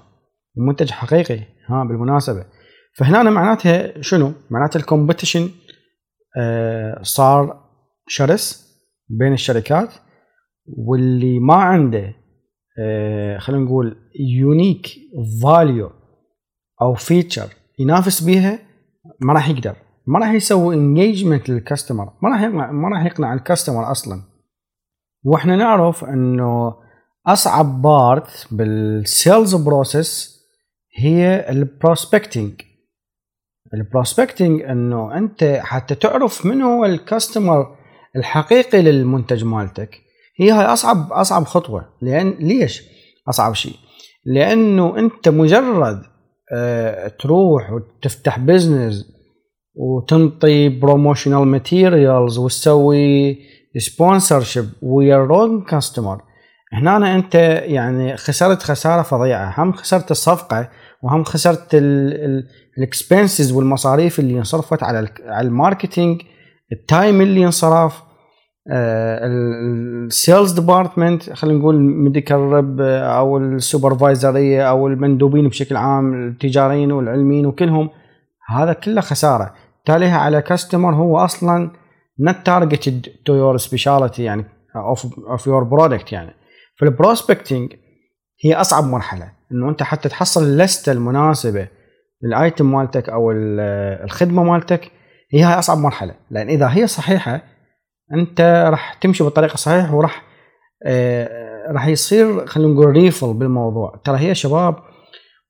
المنتج 0.58 0.92
حقيقي 0.92 1.40
ها 1.68 1.84
بالمناسبة. 1.84 2.46
فهنا 2.98 3.24
معناتها 3.24 4.02
شنو؟ 4.02 4.34
معناتها 4.50 4.80
ال 4.80 4.85
competition 4.85 5.42
آه 6.38 7.00
صار 7.02 7.64
شرس 8.08 8.68
بين 9.10 9.34
الشركات 9.34 9.94
واللي 10.66 11.40
ما 11.40 11.54
عنده 11.54 12.14
آه 12.80 13.38
خلينا 13.38 13.64
نقول 13.64 13.96
unique 14.20 14.88
value 15.44 15.92
أو 16.82 16.94
feature 16.94 17.48
ينافس 17.80 18.24
بيها 18.24 18.60
ما 19.22 19.34
راح 19.34 19.50
يقدر. 19.50 19.76
ما 20.08 20.20
راح 20.20 20.32
يسوي 20.32 20.76
engagement 20.76 21.50
لل 21.50 21.63
customer 21.63 22.14
ما 22.24 22.30
راح 22.30 22.42
ما 22.72 22.90
راح 22.90 23.06
يقنع 23.06 23.34
ال 23.34 23.40
customer 23.40 23.92
أصلا. 23.92 24.22
وإحنا 25.24 25.56
نعرف 25.56 26.04
إنه 26.04 26.76
أصعب 27.28 27.82
part 27.82 28.48
بال 28.52 28.81
sales 28.81 29.56
process 29.56 30.38
هي 30.98 31.50
ال 31.50 31.59
prospecting 31.59 32.62
ال 33.74 33.81
prospecting 33.81 34.62
إنه 34.62 35.18
أنت 35.18 35.60
حتى 35.64 35.96
تعرف 35.96 36.46
من 36.46 36.62
هو 36.62 36.86
ال 36.86 36.96
customer 36.96 37.76
الحقيقي 38.16 38.82
للمنتج 38.82 39.44
مالتك. 39.44 40.02
هي 40.40 40.52
هاي 40.52 40.66
أصعب 40.66 41.14
أصعب 41.14 41.44
خطوة. 41.44 41.86
لأن 42.02 42.30
ليش؟ 42.40 42.84
أصعب 43.30 43.54
شيء. 43.54 43.76
لأنه 44.26 45.00
أنت 45.00 45.30
مجرد 45.30 46.02
آه 46.54 47.08
تروح 47.08 47.72
وتفتح 47.72 48.40
business 48.40 49.06
وتنطي 49.76 50.70
promotional 50.70 51.48
materials 51.48 52.38
وتسوي 52.38 53.38
sponsorship 53.78 54.70
ويا 54.82 55.18
wrong 55.18 55.64
customer 55.64 56.22
هنا 56.74 57.16
أنت 57.16 57.36
يعني 57.66 58.18
خسرت 58.18 58.64
خسارة 58.64 59.02
فظيعة. 59.02 59.54
هم 59.58 59.74
خسرت 59.74 60.12
الصفقة 60.12 60.70
وهم 61.04 61.24
خسرت 61.24 61.68
ال 62.78 62.86
expenses 62.86 63.52
والمصاريف 63.52 64.20
اللي 64.20 64.38
انصرفت 64.38 64.84
على 64.84 65.10
على 65.26 65.48
ال 65.48 65.55
marketing 65.55 66.22
ال 66.72 66.82
time 66.82 67.22
اللي 67.22 67.46
انصرف 67.46 68.04
ال 68.72 69.02
sales 69.02 70.52
department 70.52 71.34
خلينا 71.34 71.60
نقول 71.60 71.76
medical 71.80 72.40
rep 72.40 72.82
أو 72.82 73.38
ال 73.38 73.48
supervisor 73.48 74.50
يه 74.50 74.70
أو 74.70 74.88
المندوبين 74.88 75.48
بشكل 75.48 75.76
عام 75.76 76.28
التجاريين 76.28 76.92
والعلميين 76.92 77.46
وكلهم 77.46 77.90
هذا 78.50 78.74
كله 78.74 79.02
خسارة. 79.02 79.54
تاليها 79.86 80.18
على 80.18 80.42
customer 80.42 80.96
هو 80.96 81.18
أصلا 81.18 81.72
not 82.30 82.36
targeted 82.50 83.08
to 83.08 83.32
your 83.32 83.58
specialty 83.68 84.20
يعني 84.20 84.46
of 84.76 85.20
of 85.30 85.48
your 85.48 85.64
product 85.64 86.12
يعني. 86.12 86.32
فال 86.80 86.94
prospecting 86.94 87.74
هي 88.46 88.56
أصعب 88.56 88.84
مرحلة. 88.84 89.32
إنه 89.52 89.70
أنت 89.70 89.84
حتى 89.84 90.10
تحصل 90.10 90.44
ال 90.44 90.52
list 90.52 90.84
ة 90.84 90.92
المناسبة 90.92 91.68
لل 92.24 92.40
item 92.40 92.72
مالتك 92.72 93.10
أو 93.10 93.32
الخدمة 94.04 94.44
مالتك 94.44 94.92
هي 95.34 95.44
هاي 95.44 95.60
أصعب 95.60 95.78
مرحلة. 95.78 96.14
لأن 96.32 96.48
إذا 96.48 96.68
هي 96.68 96.88
صحيحة 96.88 97.42
أنت 98.14 98.68
راح 98.72 98.94
تمشي 98.94 99.24
بالطريقة 99.24 99.54
الصحيحة 99.54 99.96
وراح 99.96 100.24
آه، 100.86 101.72
راح 101.72 101.88
يصير 101.88 102.46
خلينا 102.46 102.74
نقول 102.74 102.86
referral 102.86 103.34
بالموضوع. 103.34 104.02
ترى 104.04 104.18
هي 104.18 104.36
شباب 104.36 104.76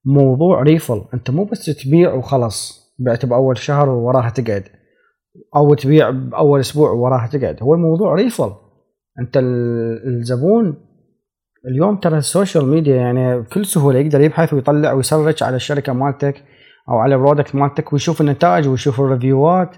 موضوع 0.06 0.62
referral. 0.62 1.04
أنت 1.14 1.30
مو 1.30 1.44
بس 1.44 1.66
تبيع 1.66 2.14
وخلص 2.14 2.88
بعت 3.00 3.26
بأول 3.26 3.58
شهر 3.58 3.90
ووراها 3.90 4.30
تقعد 4.30 4.64
أو 5.56 5.74
تبيع 5.74 6.10
بأول 6.10 6.60
أسبوع 6.60 6.92
ووراها 6.92 7.28
تقعد. 7.28 7.64
هو 7.64 7.74
الموضوع 7.74 8.14
referral. 8.14 8.52
أنت 9.20 9.38
الزبون 10.08 10.87
اليوم 11.66 11.98
ترى 11.98 12.18
ال 12.18 12.25
social 12.25 12.66
media 12.66 12.96
يعني 12.96 13.40
بكل 13.40 13.66
سهولة 13.66 14.00
يقدر 14.00 14.22
يبحث 14.22 14.54
ويطلع 14.54 14.92
وي 14.92 15.05
search 15.05 15.44
على 15.44 15.56
الشركة 15.56 15.94
مالتك 15.94 16.44
أو 16.90 16.98
على 16.98 17.16
ال 17.16 17.21
product 17.21 17.56
مالتك 17.56 17.94
ويشوف 17.94 18.22
النتائج 18.22 18.68
ويشوف 18.68 19.02
ال 19.02 19.11
review 19.11 19.66
ات 19.66 19.76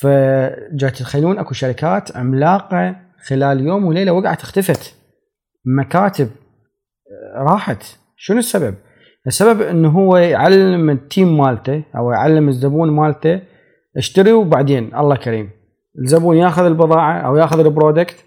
فجاي 0.00 0.90
تتخيلون 0.90 1.38
أكو 1.38 1.54
شركات 1.54 2.16
عملاقة 2.16 2.96
خلال 3.26 3.60
يوم 3.60 3.84
وليلة 3.84 4.12
وقعت 4.12 4.42
اختفت. 4.42 4.96
مكاتب 5.78 6.28
راحت. 7.36 7.84
شنو 8.16 8.38
السبب؟ 8.38 8.74
السبب 9.26 9.60
إنه 9.60 9.88
هو 9.88 10.16
يعلم 10.16 10.90
ال 10.90 11.00
team 11.00 11.38
مالته 11.38 11.84
أو 11.96 12.10
يعلم 12.10 12.48
الزبون 12.48 12.90
مالته 12.90 13.40
اشتري 13.96 14.32
وبعدين 14.32 14.94
الله 14.96 15.16
كريم. 15.16 15.50
الزبون 15.98 16.36
ياخذ 16.36 16.64
البضاعة 16.64 17.18
أو 17.18 17.36
ياخذ 17.36 17.60
ال 17.60 17.68
product 17.68 18.24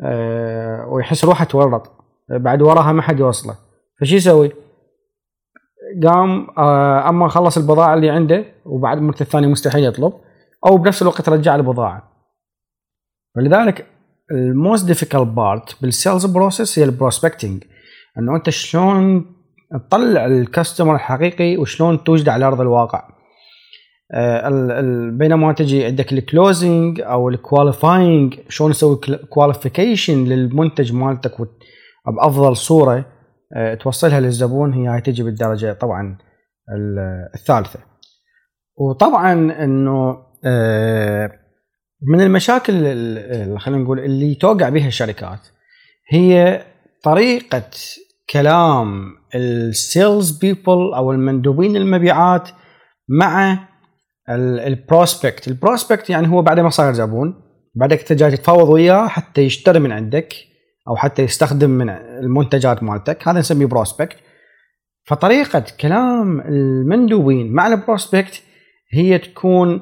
أه 0.00 0.86
ويحس 0.88 1.24
روحه 1.24 1.44
تورط. 1.44 1.95
بعد 2.28 2.62
وراها 2.62 2.92
ما 2.92 3.02
حد 3.02 3.20
يوصله. 3.20 3.54
فشي 4.00 4.16
يسوي؟ 4.16 4.52
قام 6.04 6.46
أه 6.58 7.08
أما 7.08 7.28
خلص 7.28 7.58
البضاعة 7.58 7.94
اللي 7.94 8.10
عنده 8.10 8.44
وبعد 8.64 8.96
المرة 8.98 9.20
الثانية 9.20 9.48
مستحيل 9.48 9.84
يطلب 9.84 10.12
أو 10.66 10.76
بنفس 10.76 11.02
الوقت 11.02 11.28
رجع 11.28 11.54
البضاعه 11.54 12.12
ولذلك 13.36 13.86
ال 14.30 14.41
most 14.41 14.86
difficult 14.86 15.26
part 15.26 15.82
بال 15.82 15.95
sales 15.95 16.26
process 16.26 16.78
هي 16.78 16.84
ال 16.84 16.91
prospecting 16.91 17.64
إنه 18.18 18.36
أنت 18.36 18.50
شلون 18.50 19.26
تطلع 19.88 20.26
ال 20.26 20.34
customer 20.34 20.94
الحقيقي 20.94 21.56
وشلون 21.56 22.04
توجده 22.04 22.32
على 22.32 22.46
أرض 22.46 22.60
الواقع. 22.60 23.08
آه، 24.14 24.48
بينما 25.10 25.52
تجي 25.52 25.84
عندك 25.84 26.12
ال 26.12 26.23
closing 26.23 27.00
أو 27.00 27.28
ال 27.28 27.38
qualifying 27.38 28.34
شلون 28.48 28.72
تسوي 28.72 29.00
qualification 29.30 30.24
للمنتج 30.24 30.92
مالتك 30.92 31.40
بأفضل 32.12 32.56
صورة 32.56 33.04
آه، 33.56 33.74
توصلها 33.74 34.20
للزبون 34.20 34.72
هي 34.72 34.88
هاي 34.88 35.00
تجي 35.00 35.22
بالدرجة 35.22 35.72
طبعا 35.72 36.18
الثالثة. 37.34 37.78
وطبعا 38.76 39.32
إنه 39.64 40.18
آه، 40.44 41.32
من 42.02 42.20
المشاكل 42.20 42.74
خلينا 43.58 43.82
نقول 43.82 43.98
اللي 43.98 44.34
توقع 44.34 44.68
بها 44.68 44.88
الشركات 44.88 45.40
هي 46.10 46.62
طريقة 47.02 47.70
كلام 48.30 49.14
ال 49.34 49.50
sales 49.50 50.30
people 50.30 50.94
أو 50.94 51.12
المندوبين 51.12 51.76
المبيعات 51.76 52.48
مع 53.08 53.58
ال 54.28 54.40
prospect. 54.40 55.48
ال 55.48 55.55
prospect 55.55 56.10
يعني 56.10 56.28
هو 56.28 56.42
بعد 56.42 56.60
ما 56.60 56.70
صار 56.70 56.92
زبون 56.92 57.42
بعدك 57.74 57.98
انت 58.00 58.12
جاي 58.12 58.30
تتفاوض 58.30 58.68
وياه 58.68 59.06
حتى 59.08 59.40
يشتري 59.40 59.78
من 59.78 59.92
عندك. 59.92 60.34
أو 60.88 60.96
حتى 60.96 61.22
يستخدم 61.22 61.70
من 61.70 61.90
المنتجات 61.90 62.82
مالتك. 62.82 63.28
هذا 63.28 63.38
نسميه 63.38 63.66
prospect 63.66 64.16
فطريقة 65.04 65.64
كلام 65.80 66.40
المندوبين 66.40 67.52
مع 67.52 67.66
ال 67.66 67.74
prospect 67.74 68.42
هي 68.92 69.18
تكون 69.18 69.80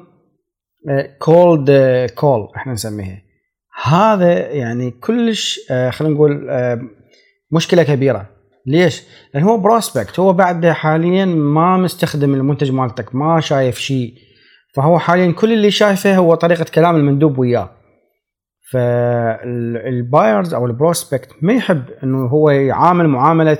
cold 1.19 1.69
آه، 1.69 2.07
call 2.07 2.39
آه، 2.39 2.51
إحنا 2.55 2.73
نسميها 2.73 3.21
هذا 3.83 4.51
يعني 4.51 4.91
كلش 4.91 5.59
آه، 5.71 5.89
خلينا 5.89 6.15
نقول 6.15 6.49
مشكلة 7.51 7.83
كبيرة. 7.83 8.29
ليش؟ 8.67 9.03
لأن 9.33 9.43
هو 9.43 9.57
prospect 9.57 10.19
هو 10.19 10.33
بعد 10.33 10.65
حاليا 10.65 11.25
ما 11.25 11.77
مستخدم 11.77 12.33
المنتج 12.33 12.71
مالتك 12.71 13.15
ما 13.15 13.39
شايف 13.39 13.79
شيء. 13.79 14.13
فهو 14.73 14.99
حاليا 14.99 15.31
كل 15.31 15.53
اللي 15.53 15.71
شايفه 15.71 16.17
هو 16.17 16.35
طريقة 16.35 16.65
كلام 16.73 16.95
المندوب 16.95 17.37
وياه. 17.37 17.69
فال 18.71 19.16
buyers 19.16 20.53
أو 20.53 20.65
ال 20.65 20.72
prospect 20.72 21.29
ما 21.41 21.53
يحب 21.53 21.83
إنه 22.03 22.25
هو 22.25 22.49
يعامل 22.49 23.07
معاملة 23.07 23.57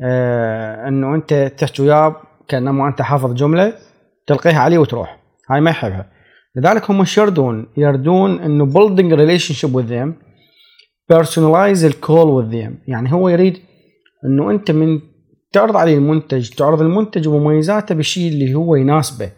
آه 0.00 0.88
إنه 0.88 1.14
أنت 1.14 1.52
تحكي 1.58 1.82
وياه 1.82 2.16
كانما 2.48 2.88
أنت 2.88 3.02
حافظ 3.02 3.34
جملة 3.34 3.74
تلقيها 4.26 4.58
عليه 4.60 4.78
وتروح. 4.78 5.18
هاي 5.50 5.60
ما 5.60 5.70
يحبها. 5.70 6.12
لذلك 6.56 6.90
هم 6.90 7.04
يردون 7.18 7.66
يردون 7.76 8.40
إنه 8.40 8.66
building 8.66 9.16
relationship 9.16 9.68
with 9.68 9.88
them 9.88 10.12
personalize 11.12 11.82
the 11.82 11.92
call 12.06 12.26
with 12.26 12.52
them. 12.52 12.72
يعني 12.88 13.12
هو 13.12 13.28
يريد 13.28 13.58
إنه 14.24 14.50
أنت 14.50 14.70
من 14.70 15.00
تعرض 15.52 15.76
عليه 15.76 15.96
المنتج 15.96 16.50
تعرض 16.50 16.80
المنتج 16.80 17.28
ومميزاته 17.28 17.94
بالشيء 17.94 18.32
اللي 18.32 18.54
هو 18.54 18.74
يناسبه 18.74 19.30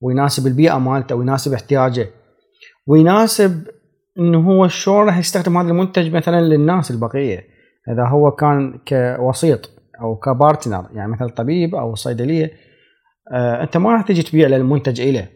ويناسب 0.00 0.46
البيئة 0.46 0.78
مالته 0.78 1.14
ويناسب 1.14 1.52
احتياجه 1.52 2.06
ويناسب 2.86 3.66
انه 4.18 4.50
هو 4.50 4.68
شلون 4.68 5.06
راح 5.06 5.18
يستخدم 5.18 5.56
هذا 5.56 5.68
المنتج 5.68 6.14
مثلا 6.14 6.40
للناس 6.40 6.90
البقية؟ 6.90 7.44
إذا 7.92 8.06
هو 8.08 8.30
كان 8.30 8.78
كوسيط 8.88 9.70
أو 10.00 10.16
كبارتنر 10.16 10.86
يعني 10.92 11.12
مثلا 11.12 11.28
طبيب 11.28 11.74
أو 11.74 11.94
صيدلية 11.94 12.50
آه 13.32 13.62
أنت 13.62 13.76
ما 13.76 13.92
راح 13.92 14.02
تجي 14.02 14.22
تبيع 14.22 14.46
المنتج 14.46 15.00
اليه 15.00 15.30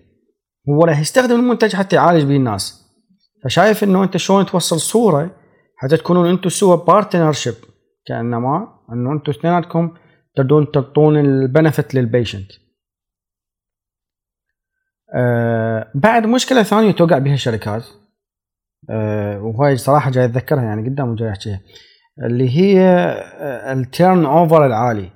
هو 0.69 0.85
راح 0.85 1.01
يستخدم 1.01 1.41
المنتج 1.41 1.77
حتى 1.77 1.97
يعالج 1.97 2.25
به 2.25 2.37
الناس. 2.37 2.91
فشايف 3.45 3.85
إنه 3.85 4.05
أنت 4.05 4.17
شلون 4.17 4.47
توصل 4.47 4.81
صورة 4.81 5.31
حتى 5.77 5.97
تكونون 5.97 6.29
أنتم 6.29 6.49
سوا 6.49 6.77
partnership 6.77 7.55
كأنما 8.07 8.69
إنه 8.93 9.13
أنتم 9.13 9.33
اثنيناتكم 9.33 9.95
تقدرون 10.37 10.71
تعطون 10.71 11.17
ال 11.17 11.26
benefit 11.26 11.95
لل 11.95 12.08
patient 12.08 12.53
آه 15.17 15.91
بعد 15.95 16.27
مشكلة 16.27 16.63
ثانية 16.63 16.93
توقع 16.93 17.19
بها 17.19 17.35
الشركات. 17.35 17.85
وهاي 19.41 19.77
صراحة 19.77 20.11
جاي 20.11 20.25
أتذكرها 20.25 20.63
يعني 20.63 20.89
قدام 20.89 21.09
وجاي 21.09 21.31
أحكيها. 21.31 21.61
اللي 22.27 22.59
هي 22.59 22.81
ال 23.73 24.25
turnover 24.25 24.67
العالي. 24.67 25.11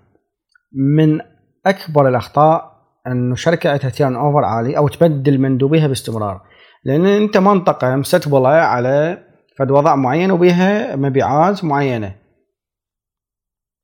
من 0.73 1.21
أكبر 1.67 2.09
الأخطاء 2.09 2.75
انه 3.07 3.35
شركة 3.35 3.71
عندها 3.71 3.91
turnover 3.91 4.45
عالي 4.45 4.77
أو 4.77 4.89
تبدل 4.89 5.39
مندوبيها 5.39 5.87
باستمرار. 5.87 6.43
لأن 6.85 7.07
أنت 7.07 7.37
منطقة 7.37 7.97
مستقبلة 7.97 8.49
على 8.49 9.25
فد 9.59 9.71
وضع 9.71 9.95
معين 9.95 10.31
وبيها 10.31 10.97
مبيعات 10.97 11.65
معينة. 11.65 12.15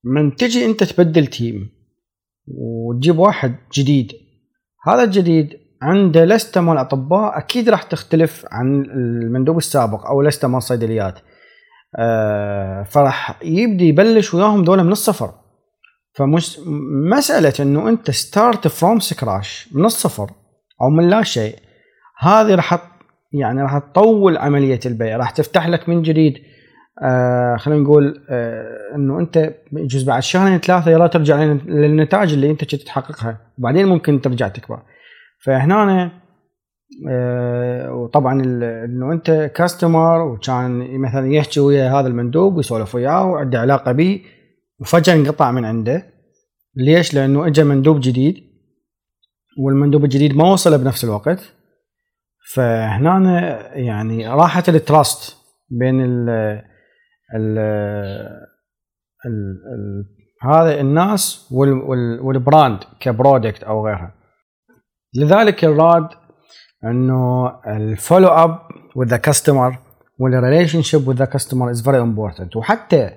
من 0.04 0.36
تجي 0.36 0.66
أنت 0.66 0.84
تبدل 0.84 1.26
team 1.26 1.70
وتجيب 2.46 3.18
واحد 3.18 3.54
جديد 3.72 4.12
هذا 4.86 5.04
الجديد 5.04 5.59
عنده 5.82 6.24
list 6.24 6.53
ه 6.53 6.60
مال 6.60 6.78
اطباء 6.78 7.38
أكيد 7.38 7.68
راح 7.68 7.82
تختلف 7.82 8.46
عن 8.52 8.84
المندوب 8.84 9.58
السابق 9.58 10.06
أو 10.06 10.22
list 10.22 10.43
ه 10.43 10.48
مال 10.48 10.62
صيدليات 10.62 11.18
آه 11.98 12.82
فراح 12.82 13.38
يبدي 13.42 13.88
يبلش 13.88 14.34
وياهم 14.34 14.64
دولة 14.64 14.82
من 14.82 14.92
الصفر. 14.92 15.30
فمش 16.12 16.60
مسألة 17.10 17.52
إنه 17.60 17.88
أنت 17.88 18.10
start 18.10 18.68
from 18.68 19.00
scratch 19.00 19.68
من 19.72 19.84
الصفر 19.84 20.30
أو 20.82 20.90
من 20.90 21.08
لا 21.08 21.22
شيء 21.22 21.54
هذه 22.18 22.54
راح 22.54 22.90
يعني 23.32 23.62
راح 23.62 23.78
تطول 23.78 24.36
عملية 24.36 24.80
البيع 24.86 25.16
راح 25.16 25.30
تفتح 25.30 25.68
لك 25.68 25.88
من 25.88 26.02
جديد. 26.02 26.34
آه 27.04 27.56
خلينا 27.56 27.80
نقول 27.82 28.24
آه 28.30 28.94
إنه 28.96 29.18
أنت 29.18 29.54
يجوز 29.72 30.04
بعد 30.04 30.22
شهرين 30.22 30.58
ثلاثة 30.58 30.90
يلا 30.90 31.06
ترجع 31.06 31.42
للنتائج 31.42 32.32
اللي 32.32 32.50
أنت 32.50 32.60
كنت 32.64 32.82
تحققها 32.82 33.38
وبعدين 33.58 33.86
ممكن 33.86 34.20
ترجع 34.20 34.48
تكبر. 34.48 34.82
فهنا 35.44 36.10
آه 37.08 37.94
وطبعا 37.94 38.42
انه 38.84 39.12
انت 39.12 39.50
كاستمر 39.54 40.22
وكان 40.22 40.98
مثلا 41.00 41.32
يحكي 41.32 41.60
ويا 41.60 41.92
هذا 41.92 42.08
المندوب 42.08 42.56
ويسولف 42.56 42.94
وياه 42.94 43.26
وعنده 43.26 43.60
علاقة 43.60 43.92
به 43.92 44.20
وفجأة 44.80 45.14
انقطع 45.14 45.50
من 45.50 45.64
عنده. 45.64 46.06
ليش؟ 46.76 47.14
لأنه 47.14 47.46
اجى 47.46 47.64
مندوب 47.64 48.00
جديد 48.00 48.44
والمندوب 49.58 50.04
الجديد 50.04 50.36
ما 50.36 50.52
وصل 50.52 50.78
بنفس 50.78 51.04
الوقت. 51.04 51.54
فهنا 52.54 53.76
يعني 53.76 54.28
راحت 54.28 54.68
ال 54.68 54.80
trust 54.80 55.36
بين 55.70 56.04
ال 56.04 56.28
ال 57.34 57.58
ال 59.26 60.04
هذا 60.42 60.80
الناس 60.80 61.48
وال 62.22 62.38
brand 62.38 62.78
ك 63.00 63.08
product 63.08 63.62
أو 63.62 63.86
غيرها. 63.86 64.19
لذلك 65.14 65.64
أراد 65.64 66.08
أنه 66.84 67.52
ال 67.66 67.75
follow 67.75 68.28
up 68.28 68.58
with 68.98 69.08
the 69.08 69.30
customer 69.30 69.74
وال 70.18 70.82
relationship 70.82 71.12
with 71.12 71.18
the 71.18 71.26
customer 71.26 71.70
is 71.74 71.80
very 71.80 71.98
important. 71.98 72.56
وحتى 72.56 73.10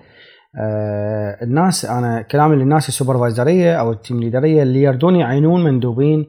آه 0.59 1.37
الناس 1.41 1.85
أنا 1.85 2.21
كلامي 2.21 2.55
للناس 2.55 2.89
ال 2.89 2.96
supervisor 2.96 3.62
ية 3.62 3.75
أو 3.79 3.91
ال 3.91 3.97
team 3.97 4.19
leader 4.19 4.52
ية 4.52 4.63
اللي 4.63 4.81
يردون 4.83 5.15
يعينون 5.15 5.63
مندوبين 5.63 6.27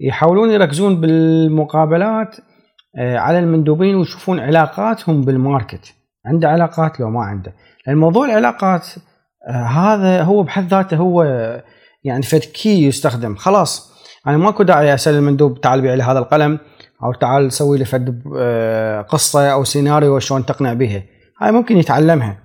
يحاولون 0.00 0.50
يركزون 0.50 1.00
بالمقابلات 1.00 2.36
آه 2.98 3.18
على 3.18 3.38
المندوبين 3.38 3.94
ويشوفون 3.94 4.40
علاقاتهم 4.40 5.22
بالماركت. 5.22 5.94
عنده 6.26 6.48
علاقات 6.48 7.00
لو 7.00 7.10
ما 7.10 7.20
عنده. 7.20 7.52
الموضوع 7.88 8.26
العلاقات 8.26 8.86
آه 9.48 9.52
هذا 9.52 10.22
هو 10.22 10.42
بحد 10.42 10.68
ذاته 10.68 10.96
هو 10.96 11.22
يعني 12.04 12.22
فد 12.22 12.38
key 12.38 12.86
يستخدم. 12.86 13.34
خلاص 13.36 13.95
أنا 14.26 14.36
ماكو 14.36 14.62
داعي 14.62 14.94
أسأل 14.94 15.14
المندوب 15.14 15.60
تعال 15.60 15.80
بيع 15.80 15.94
لي 15.94 16.02
هذا 16.02 16.18
القلم 16.18 16.58
أو 17.04 17.12
تعال 17.12 17.52
سوي 17.52 17.78
لي 17.78 17.84
فد 17.84 18.22
آه، 18.36 19.00
قصة 19.00 19.52
أو 19.52 19.64
سيناريو 19.64 20.18
شلون 20.18 20.46
تقنع 20.46 20.72
بها 20.72 21.02
هاي 21.42 21.52
ممكن 21.52 21.76
يتعلمها. 21.76 22.38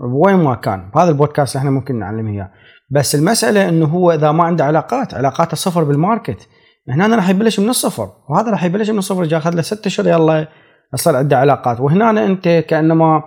وين 0.00 0.36
ما 0.36 0.54
كان. 0.54 0.90
بهذا 0.94 1.08
البودكاست 1.08 1.56
إحنا 1.56 1.70
ممكن 1.70 1.98
نعلمه 1.98 2.30
إياه. 2.30 2.50
بس 2.90 3.14
المسألة 3.14 3.68
إنه 3.68 3.86
هو 3.86 4.12
إذا 4.12 4.32
ما 4.32 4.44
عنده 4.44 4.64
علاقات 4.64 5.14
علاقاته 5.14 5.56
صفر 5.56 5.84
بالماركت. 5.84 6.48
هنا 6.88 7.16
راح 7.16 7.28
يبلش 7.28 7.60
من 7.60 7.68
الصفر 7.68 8.10
وهذا 8.28 8.50
راح 8.50 8.64
يبلش 8.64 8.90
من 8.90 8.98
الصفر. 8.98 9.24
جاء 9.24 9.40
اخذ 9.40 9.54
له 9.54 9.62
ست 9.62 9.86
اشهر 9.86 10.06
يلا 10.06 10.48
صار 10.94 11.16
عنده 11.16 11.38
علاقات. 11.38 11.80
وهنا 11.80 12.26
أنت 12.26 12.48
كأنما 12.48 13.22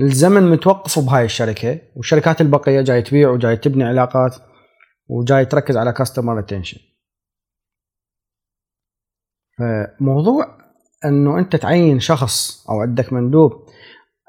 الزمن 0.00 0.50
متوقف 0.50 0.98
بهاي 0.98 1.24
الشركة 1.24 1.78
والشركات 1.96 2.40
البقية 2.40 2.80
جاي 2.80 3.02
تبيع 3.02 3.30
وجاي 3.30 3.56
تبني 3.56 3.84
علاقات 3.84 4.36
وجاي 5.08 5.44
تركز 5.44 5.76
على 5.76 5.92
customer 5.92 6.38
retention 6.38 6.78
فموضوع 9.58 10.58
إنه 11.04 11.38
أنت 11.38 11.56
تعين 11.56 12.00
شخص 12.00 12.66
أو 12.70 12.80
عندك 12.80 13.12
مندوب 13.12 13.52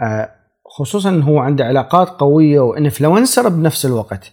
آه، 0.02 0.30
خصوصا 0.66 1.22
هو 1.22 1.40
عنده 1.40 1.66
علاقات 1.66 2.10
قوية 2.10 2.60
و 2.60 2.68
influencer 2.68 3.50
بنفس 3.50 3.86
الوقت 3.86 4.32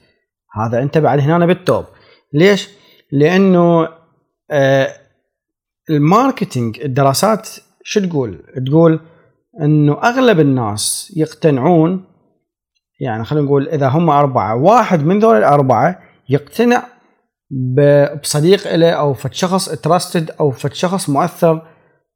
هذا 0.53 0.83
أنت 0.83 0.99
بعد 0.99 1.21
هنا 1.21 1.47
بال 1.47 1.62
top 1.62 1.85
ليش؟ 2.33 2.69
لأنه 3.13 3.89
آه، 4.51 4.89
ال 5.91 6.00
marketing 6.00 6.81
الدراسات 6.81 7.49
شو 7.83 8.01
تقول؟ 8.01 8.43
تقول 8.67 9.01
إنه 9.63 10.03
أغلب 10.03 10.41
الناس 10.41 11.13
يقتنعون 11.17 12.05
يعني 13.01 13.25
خلينا 13.25 13.47
نقول 13.47 13.69
إذا 13.69 13.89
هم 13.89 14.11
أربعة 14.11 14.57
واحد 14.57 15.05
من 15.05 15.19
ذول 15.19 15.37
الأربعة 15.37 15.99
يقتنع 16.29 16.85
بصديق 17.51 18.75
له 18.75 18.91
أو 18.91 19.15
فد 19.15 19.33
شخص 19.33 19.69
trusted 19.69 20.31
أو 20.31 20.51
فد 20.51 20.73
شخص 20.73 21.09
مؤثر 21.09 21.63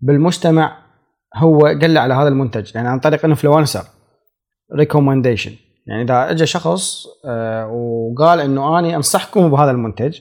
بالمجتمع 0.00 0.76
هو 1.36 1.60
قال 1.60 1.98
على 1.98 2.14
هذا 2.14 2.28
المنتج 2.28 2.74
يعني 2.74 2.88
عن 2.88 3.00
طريق 3.00 3.24
influencer 3.24 3.84
recommendation 4.78 5.52
يعني 5.86 6.02
إذا 6.02 6.30
اجى 6.30 6.46
شخص 6.46 7.06
آه، 7.26 7.66
وقال 7.66 8.40
إنه 8.40 8.78
أني 8.78 8.96
أنصحكم 8.96 9.50
بهذا 9.50 9.70
المنتج 9.70 10.18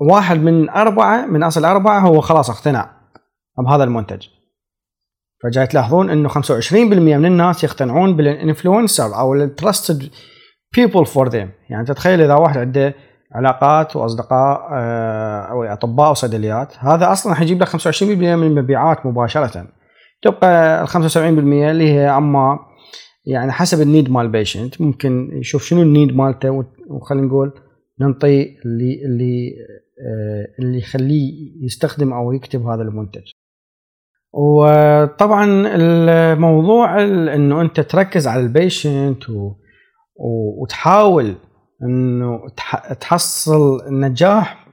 واحد 0.00 0.38
من 0.38 0.70
أربعة 0.70 1.26
من 1.26 1.42
أصل 1.42 1.64
أربعة 1.64 2.00
هو 2.00 2.20
خلاص 2.20 2.50
اقتنع 2.50 2.90
بهذا 3.58 3.84
المنتج. 3.84 4.26
فجاي 5.42 5.66
تلاحظون 5.66 6.10
إنه 6.10 6.28
25% 6.28 6.72
من 6.72 7.26
الناس 7.26 7.64
يقتنعون 7.64 8.16
بال 8.16 8.33
influencer 8.33 9.18
أو 9.18 9.34
ال 9.34 9.43
trusted 9.43 10.10
people 10.76 11.06
for 11.06 11.28
them 11.28 11.50
يعني 11.70 11.86
تتخيل 11.86 12.20
إذا 12.20 12.34
واحد 12.34 12.58
عنده 12.58 12.94
علاقات 13.32 13.96
وأصدقاء 13.96 14.68
آه، 14.72 15.40
أو 15.40 15.64
أطباء 15.64 16.10
وصيدليات 16.10 16.72
هذا 16.78 17.12
أصلا 17.12 17.34
حيجيب 17.34 17.62
لك 17.62 17.68
25% 17.68 18.02
من 18.02 18.46
المبيعات 18.46 19.06
مباشرة 19.06 19.66
تبقى 20.22 20.82
ال 20.82 20.88
75% 20.88 21.16
اللي 21.16 21.92
هي 21.92 22.08
أما 22.08 22.58
يعني 23.26 23.52
حسب 23.52 23.82
ال 23.82 23.88
need 23.88 24.10
مال 24.10 24.26
ال 24.26 24.33
patient 24.33 24.80
ممكن 24.80 25.30
يشوف 25.32 25.62
شنو 25.62 25.82
ال 25.82 25.89
need 25.89 26.16
مالته 26.16 26.64
وخلينا 26.90 27.26
نقول 27.26 27.52
ننطي 28.00 28.56
اللي 28.64 29.04
اللي 29.04 29.50
آه، 30.06 30.46
اللي 30.58 30.78
يخليه 30.78 31.32
يستخدم 31.64 32.12
أو 32.12 32.32
يكتب 32.32 32.66
هذا 32.66 32.82
المنتج. 32.82 33.30
وطبعا 34.32 35.44
الموضوع 35.74 37.02
إنه 37.04 37.60
أنت 37.60 37.80
تركز 37.80 38.26
على 38.26 38.40
ال 38.40 38.51
patient 38.51 39.24
وتحاول 40.60 41.34
إنه 41.82 42.40
تحصل 43.00 43.80
نجاح 43.90 44.66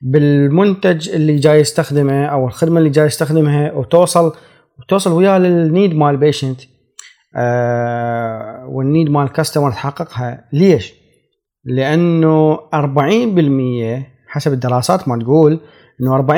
بالمنتج 0.00 1.08
اللي 1.08 1.36
جاي 1.36 1.60
يستخدمه 1.60 2.26
أو 2.26 2.46
الخدمة 2.46 2.78
اللي 2.78 2.90
جاي 2.90 3.06
يستخدمها 3.06 3.72
وتوصل 3.72 4.32
وتوصل 4.78 5.12
وياه 5.12 5.38
لل 5.38 5.57
need 5.57 5.94
مال 5.94 6.10
ال 6.10 6.16
patient 6.16 6.60
آه 7.36 8.66
وال 8.68 8.82
need 8.82 9.10
مال 9.10 9.22
ال 9.22 9.27
customer 9.27 9.70
تحققها. 9.70 10.44
ليش؟ 10.52 10.94
لأنه 11.64 12.56
40% 12.56 12.60
حسب 14.28 14.52
الدراسات 14.52 15.08
ما 15.08 15.18
تقول 15.18 15.60
إنه 16.00 16.26
40% 16.26 16.30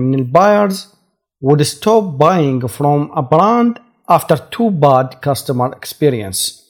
من 0.00 0.14
ال 0.14 0.26
buyers 0.26 0.96
would 1.44 1.60
stop 1.62 2.18
buying 2.18 2.68
from 2.68 3.10
a 3.14 3.22
brand 3.22 3.78
after 4.08 4.36
two 4.36 4.70
bad 4.70 5.20
customer 5.20 5.70
experience. 5.80 6.65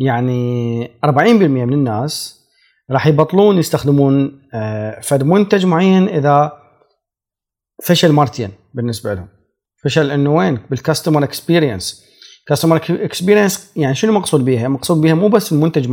يعني 0.00 0.84
40% 1.06 1.08
من 1.08 1.72
الناس 1.72 2.40
راح 2.90 3.06
يبطلون 3.06 3.58
يستخدمون 3.58 4.42
آه، 4.54 5.00
فد 5.00 5.22
منتج 5.22 5.66
معين 5.66 6.08
إذا 6.08 6.52
فشل 7.84 8.12
مرتين 8.12 8.50
بالنسبة 8.74 9.14
لهم. 9.14 9.28
فشل 9.84 10.10
إنه 10.10 10.34
وين؟ 10.34 10.58
بال 10.70 10.81
customer 10.81 11.24
experience 11.24 12.10
customer 12.46 12.80
experience 12.90 13.72
يعني 13.76 13.94
شنو 13.94 14.10
المقصود 14.10 14.44
بها 14.44 14.66
المقصود 14.66 15.00
بها 15.00 15.14
مو 15.14 15.28
بس 15.28 15.52
المنتج 15.52 15.88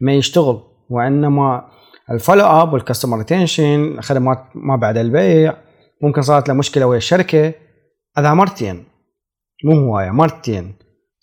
ما 0.00 0.12
يشتغل 0.12 0.60
وإنما 0.90 1.68
ال 2.10 2.15
follow 2.15 2.44
up 2.44 2.72
وال 2.72 2.82
customer 2.82 3.20
retention 3.20 4.00
خدمات 4.00 4.38
ما 4.54 4.76
بعد 4.76 4.98
البيع 4.98 5.56
ممكن 6.02 6.22
صارت 6.22 6.48
له 6.48 6.54
مشكلة 6.54 6.86
ويا 6.86 6.98
الشركة 6.98 7.54
هذا 8.18 8.34
مرتين 8.34 8.84
مو 9.64 9.72
هواية 9.72 10.10
مرتين 10.10 10.74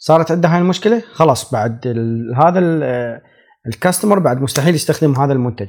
صارت 0.01 0.31
عنده 0.31 0.49
هاي 0.49 0.59
المشكلة؟ 0.61 1.03
خلاص 1.13 1.51
بعد 1.51 1.87
هذا 2.35 2.59
الكاستمر 3.67 4.19
بعد 4.19 4.41
مستحيل 4.41 4.75
يستخدم 4.75 5.15
هذا 5.15 5.33
المنتج. 5.33 5.67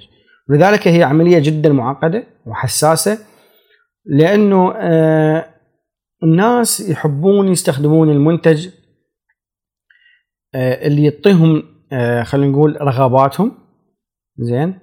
لذلك 0.48 0.88
هي 0.88 1.02
عملية 1.02 1.38
جدا 1.38 1.72
معقدة 1.72 2.24
وحساسة 2.46 3.18
لأنه 4.06 4.74
آه 4.76 5.46
الناس 6.22 6.90
يحبون 6.90 7.48
يستخدمون 7.48 8.10
المنتج 8.10 8.68
آه 10.54 10.86
اللي 10.86 11.04
يعطيهم 11.04 11.62
آه 11.92 12.22
خلينا 12.22 12.52
نقول 12.52 12.80
رغباتهم. 12.80 13.52
زين؟ 14.38 14.78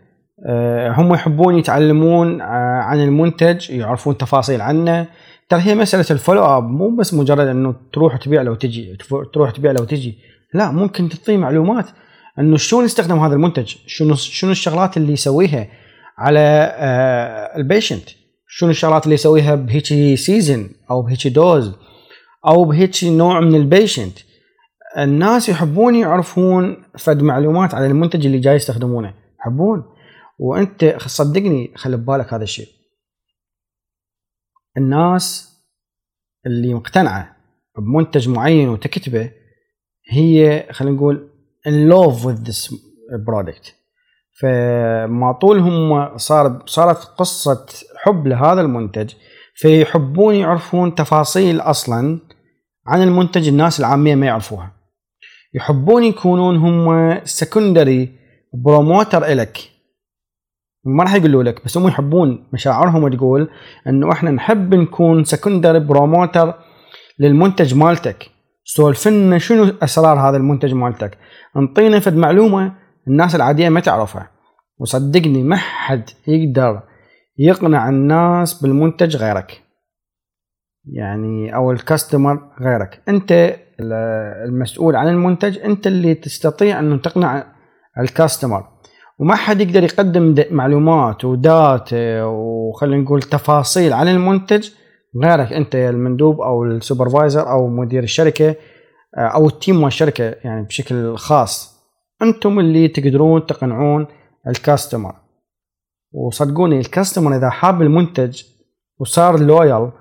هم 0.87 1.13
يحبون 1.13 1.57
يتعلمون 1.57 2.41
عن 2.41 2.99
المنتج 2.99 3.69
يعرفون 3.69 4.17
تفاصيل 4.17 4.61
عنه 4.61 5.07
ترى 5.49 5.61
هي 5.61 5.75
مسألة 5.75 6.05
ال 6.11 6.16
follow 6.16 6.43
up 6.43 6.63
مو 6.63 6.95
بس 6.95 7.13
مجرد 7.13 7.47
إنه 7.47 7.75
تروح 7.93 8.17
تبيع 8.17 8.41
لو 8.41 8.55
تجي 8.55 8.97
تروح 9.33 9.51
تبيع 9.51 9.71
لو 9.71 9.83
تجي. 9.83 10.17
لا 10.53 10.71
ممكن 10.71 11.09
تعطيه 11.09 11.37
معلومات 11.37 11.85
إنه 12.39 12.57
شلون 12.57 12.85
يستخدم 12.85 13.19
هذا 13.19 13.33
المنتج؟ 13.33 13.75
شنو 13.85 14.15
شنو 14.15 14.51
الشغلات 14.51 14.97
اللي 14.97 15.13
يسويها 15.13 15.67
على 16.17 16.39
آه 16.75 17.57
ال 17.57 17.64
patient 17.64 18.09
شنو 18.47 18.69
الشغلات 18.69 19.03
اللي 19.03 19.15
يسويها 19.15 19.55
بهيك 19.55 19.85
season 20.15 20.69
أو 20.91 21.01
بهيك 21.01 21.27
dose 21.27 21.75
أو 22.47 22.65
بهيك 22.65 23.03
نوع 23.03 23.39
من 23.39 23.55
ال 23.55 23.63
patient 23.63 24.17
الناس 24.97 25.49
يحبون 25.49 25.95
يعرفون 25.95 26.83
فد 26.97 27.21
معلومات 27.21 27.73
على 27.73 27.85
المنتج 27.85 28.25
اللي 28.25 28.39
جاي 28.39 28.55
يستخدمونه. 28.55 29.13
يحبون. 29.39 29.83
وأنت 30.39 30.95
صدقني 31.05 31.71
خلي 31.75 31.97
ببالك 31.97 32.33
هذا 32.33 32.43
الشيء. 32.43 32.67
الناس 34.77 35.53
اللي 36.45 36.73
مقتنعة 36.73 37.35
بمنتج 37.77 38.29
معين 38.29 38.69
وتكتبه 38.69 39.31
هي 40.09 40.65
خلينا 40.71 40.95
نقول 40.95 41.29
in 41.67 41.91
love 41.93 42.23
with 42.23 42.47
this 42.49 42.75
product. 43.29 43.71
فما 44.41 45.31
طول 45.31 45.59
هم 45.59 46.17
صار 46.17 46.63
صارت 46.65 46.97
قصة 46.97 47.65
حب 47.97 48.27
لهذا 48.27 48.61
المنتج 48.61 49.13
فيحبون 49.55 50.35
يعرفون 50.35 50.95
تفاصيل 50.95 51.59
أصلا 51.59 52.19
عن 52.87 53.03
المنتج 53.03 53.47
الناس 53.47 53.79
العامية 53.79 54.15
ما 54.15 54.25
يعرفوها. 54.25 54.71
يحبون 55.53 56.03
يكونون 56.03 56.57
هم 56.57 57.19
secondary 57.25 58.19
promoter 58.53 59.25
إلك. 59.25 59.57
ما 60.87 61.03
راح 61.03 61.13
يقولوا 61.13 61.43
لك 61.43 61.65
بس 61.65 61.77
هم 61.77 61.87
يحبون 61.87 62.47
مشاعرهم 62.53 63.07
تقول 63.07 63.49
إنه 63.87 64.11
إحنا 64.11 64.31
نحب 64.31 64.75
نكون 64.75 65.23
secondary 65.23 65.79
promoter 65.79 66.53
للمنتج 67.19 67.75
مالتك. 67.75 68.31
سولفنا 68.63 69.37
شنو 69.37 69.73
أسرار 69.83 70.19
هذا 70.19 70.37
المنتج 70.37 70.73
مالتك. 70.73 71.17
انطينا 71.57 71.99
فد 71.99 72.15
معلومة 72.15 72.73
الناس 73.07 73.35
العادية 73.35 73.69
ما 73.69 73.79
تعرفها. 73.79 74.29
وصدقني 74.79 75.43
ما 75.43 75.55
حد 75.55 76.09
يقدر 76.27 76.81
يقنع 77.37 77.89
الناس 77.89 78.61
بالمنتج 78.61 79.17
غيرك. 79.17 79.61
يعني 80.93 81.55
أو 81.55 81.71
ال 81.71 81.79
customer 81.79 82.39
غيرك. 82.61 83.01
أنت 83.09 83.55
المسؤول 84.49 84.95
عن 84.95 85.07
المنتج 85.07 85.59
أنت 85.59 85.87
اللي 85.87 86.15
تستطيع 86.15 86.79
انه 86.79 86.97
تقنع 86.97 87.43
ال 87.99 88.06
customer 88.06 88.63
وما 89.19 89.35
حد 89.35 89.61
يقدر 89.61 89.83
يقدم 89.83 90.35
معلومات 90.51 91.25
و 91.25 91.45
data 91.45 92.23
وخلينا 92.23 93.03
نقول 93.03 93.21
تفاصيل 93.21 93.93
عن 93.93 94.07
المنتج 94.07 94.69
غيرك 95.23 95.53
انت 95.53 95.75
المندوب 95.75 96.41
أو 96.41 96.63
ال 96.63 96.71
supervisor 96.71 97.49
أو 97.51 97.67
مدير 97.67 98.03
الشركة 98.03 98.55
أو 99.17 99.47
ال 99.47 99.53
team 99.53 99.75
مال 99.75 99.87
الشركة 99.87 100.35
يعني 100.43 100.65
بشكل 100.65 101.17
خاص. 101.17 101.77
أنتم 102.21 102.59
اللي 102.59 102.87
تقدرون 102.87 103.45
تقنعون 103.45 104.07
ال 104.47 104.54
customer. 104.54 105.15
وصدقوني 106.11 106.79
ال 106.79 106.86
customer 106.86 107.35
إذا 107.35 107.49
حاب 107.49 107.81
المنتج 107.81 108.43
وصار 108.99 109.39
loyal 109.39 109.91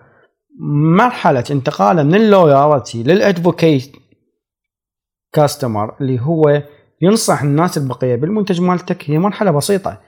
مرحلة 0.97 1.45
انتقاله 1.51 2.03
من 2.03 2.15
ال 2.15 2.26
loyalty 2.26 3.03
لل 3.03 3.22
advocate 3.22 3.97
customer 5.33 5.95
اللي 6.01 6.21
هو 6.21 6.63
ينصح 7.03 7.43
الناس 7.43 7.79
البقية 7.79 8.17
بالمنتج 8.17 8.61
مالتك 8.61 9.11
هي 9.11 9.19
مرحلة 9.19 9.51
بسيطة. 9.51 10.01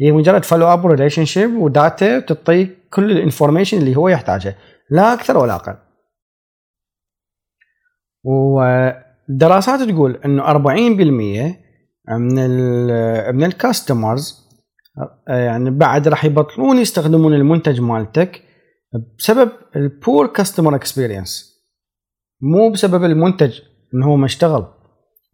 هي 0.00 0.12
مجرد 0.12 0.44
follow 0.44 0.66
up 0.66 0.86
relationship 0.86 1.24
و 1.24 1.56
data 1.56 2.20
تعطيك 2.20 2.78
كل 2.92 3.10
ال 3.10 3.16
information 3.16 3.78
اللي 3.78 3.96
هو 3.96 4.08
يحتاجها 4.08 4.54
لا 4.90 5.12
أكثر 5.12 5.38
ولا 5.38 5.54
أقل. 5.54 5.76
والدراسات 8.24 9.88
تقول 9.88 10.20
إنه 10.24 10.42
40% 10.42 10.56
من 12.10 12.36
من 13.36 13.44
ال 13.44 13.54
customers 13.54 14.46
يعني 15.28 15.70
بعد 15.70 16.08
راح 16.08 16.24
يبطلون 16.24 16.78
يستخدمون 16.78 17.34
المنتج 17.34 17.80
مالتك 17.80 18.42
بسبب 19.18 19.50
ال 19.76 19.86
poor 19.86 20.26
customer 20.26 20.74
experience 20.74 21.56
مو 22.42 22.70
بسبب 22.70 23.04
المنتج 23.04 23.60
إنه 23.94 24.06
هو 24.06 24.16
ما 24.16 24.26
اشتغل. 24.26 24.66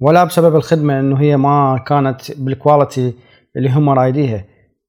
ولا 0.03 0.25
بسبب 0.25 0.57
الخدمة 0.57 1.01
إنه 1.01 1.21
هي 1.21 1.37
ما 1.37 1.85
كانت 1.87 2.21
بال 2.37 2.54
quality 2.54 3.14
اللي 3.57 3.71
هم 3.71 3.91
رايديها 3.91 4.45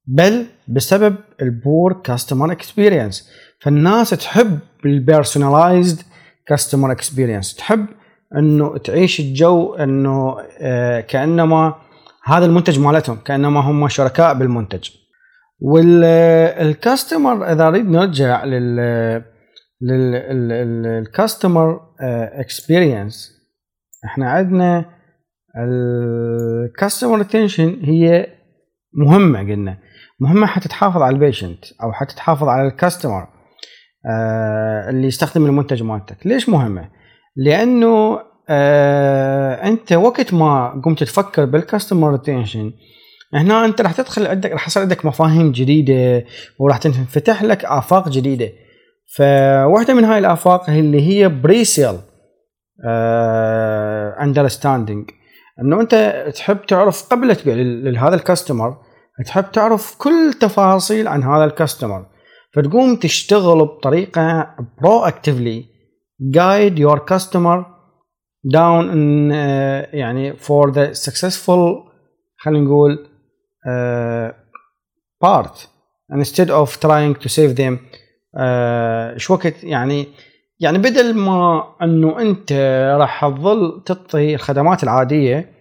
بل 0.08 0.45
بسبب 0.67 1.15
ال 1.41 1.52
poor 1.52 1.93
customer 1.93 2.51
experience 2.51 3.29
فالناس 3.62 4.10
تحب 4.10 4.60
ال 4.86 4.94
personalized 4.94 6.01
customer 6.47 6.91
experience 6.91 7.55
تحب 7.56 7.86
إنه 8.38 8.78
تعيش 8.78 9.19
الجو 9.19 9.73
إنه 9.73 10.38
آه 10.62 10.99
كأنما 10.99 11.76
هذا 12.26 12.45
المنتج 12.45 12.80
مالتهم 12.80 13.17
كأنما 13.26 13.60
هم 13.60 13.88
شركاء 13.88 14.34
بالمنتج. 14.34 14.89
وال 15.62 15.99
customer 15.99 17.51
إذا 17.52 17.69
نريد 17.69 17.89
نرجع 17.89 18.43
لل 18.45 19.23
لل 19.81 20.21
customer 20.21 21.81
experience 22.39 23.31
إحنا 24.06 24.30
عندنا 24.30 24.86
ال 25.57 25.76
customer 25.76 27.21
retention 27.21 27.79
هي 27.83 28.27
مهمة 28.93 29.39
قلنا 29.39 29.77
مهمة 30.19 30.47
حتى 30.47 30.69
تحافظ 30.69 31.01
على 31.01 31.13
ال 31.13 31.20
patient 31.20 31.65
أو 31.83 31.91
حتى 31.93 32.15
تحافظ 32.15 32.47
على 32.47 32.67
ال 32.67 32.74
customer 32.74 33.27
آه 34.11 34.89
اللي 34.89 35.07
يستخدم 35.07 35.45
المنتج 35.45 35.83
مالتك. 35.83 36.27
ليش 36.27 36.49
مهمة؟ 36.49 36.89
لأنه 37.35 38.19
آه 38.49 39.53
أنت 39.67 39.93
وقت 39.93 40.33
ما 40.33 40.81
قمت 40.85 41.03
تفكر 41.03 41.45
بال 41.45 41.59
customer 41.59 42.15
retention 42.15 42.71
هنا 43.33 43.65
أنت 43.65 43.81
راح 43.81 43.91
تدخل 43.91 44.27
عندك 44.27 44.51
راح 44.51 44.67
يصير 44.67 44.81
عندك 44.83 45.05
مفاهيم 45.05 45.51
جديدة 45.51 46.25
وراح 46.59 46.77
تنفتح 46.77 47.43
لك 47.43 47.65
آفاق 47.65 48.09
جديدة. 48.09 48.49
فواحدة 49.15 49.93
من 49.93 50.03
هاي 50.03 50.19
الآفاق 50.19 50.69
اللي 50.69 51.01
هي 51.01 51.29
pre-sale 51.29 51.97
understanding 54.21 55.09
انه 55.61 55.81
انت 55.81 56.25
تحب 56.35 56.65
تعرف 56.65 57.09
قبل 57.09 57.35
تبيع 57.35 57.55
لهذا 57.91 58.15
ال 58.15 58.22
customer 58.22 58.77
تحب 59.25 59.51
تعرف 59.51 59.95
كل 59.97 60.33
تفاصيل 60.39 61.07
عن 61.07 61.23
هذا 61.23 61.45
الكاستمر. 61.45 62.05
فتقوم 62.53 62.95
تشتغل 62.95 63.65
بطريقة 63.65 64.55
برو 64.81 64.99
اكتفلي 64.99 65.65
customer 67.11 67.65
down 68.55 68.89
in 68.91 69.31
uh, 69.31 69.95
يعني 69.95 70.33
for 70.33 70.71
the 70.71 70.93
successful 70.93 71.89
خلينا 72.37 72.65
نقول 72.65 73.07
uh, 73.67 74.33
part. 75.25 75.67
instead 76.11 76.49
of 76.49 76.79
trying 76.79 77.15
to 77.23 77.29
save 77.29 77.55
them 77.55 77.77
uh, 78.37 79.17
شو 79.17 79.33
وقت 79.33 79.63
يعني 79.63 80.07
يعني 80.63 80.78
بدل 80.78 81.13
ما 81.13 81.63
أنه 81.82 82.19
أنت 82.21 82.52
راح 82.99 83.28
تظل 83.28 83.84
تعطي 83.86 84.36
الخدمات 84.36 84.84
العادية 84.84 85.54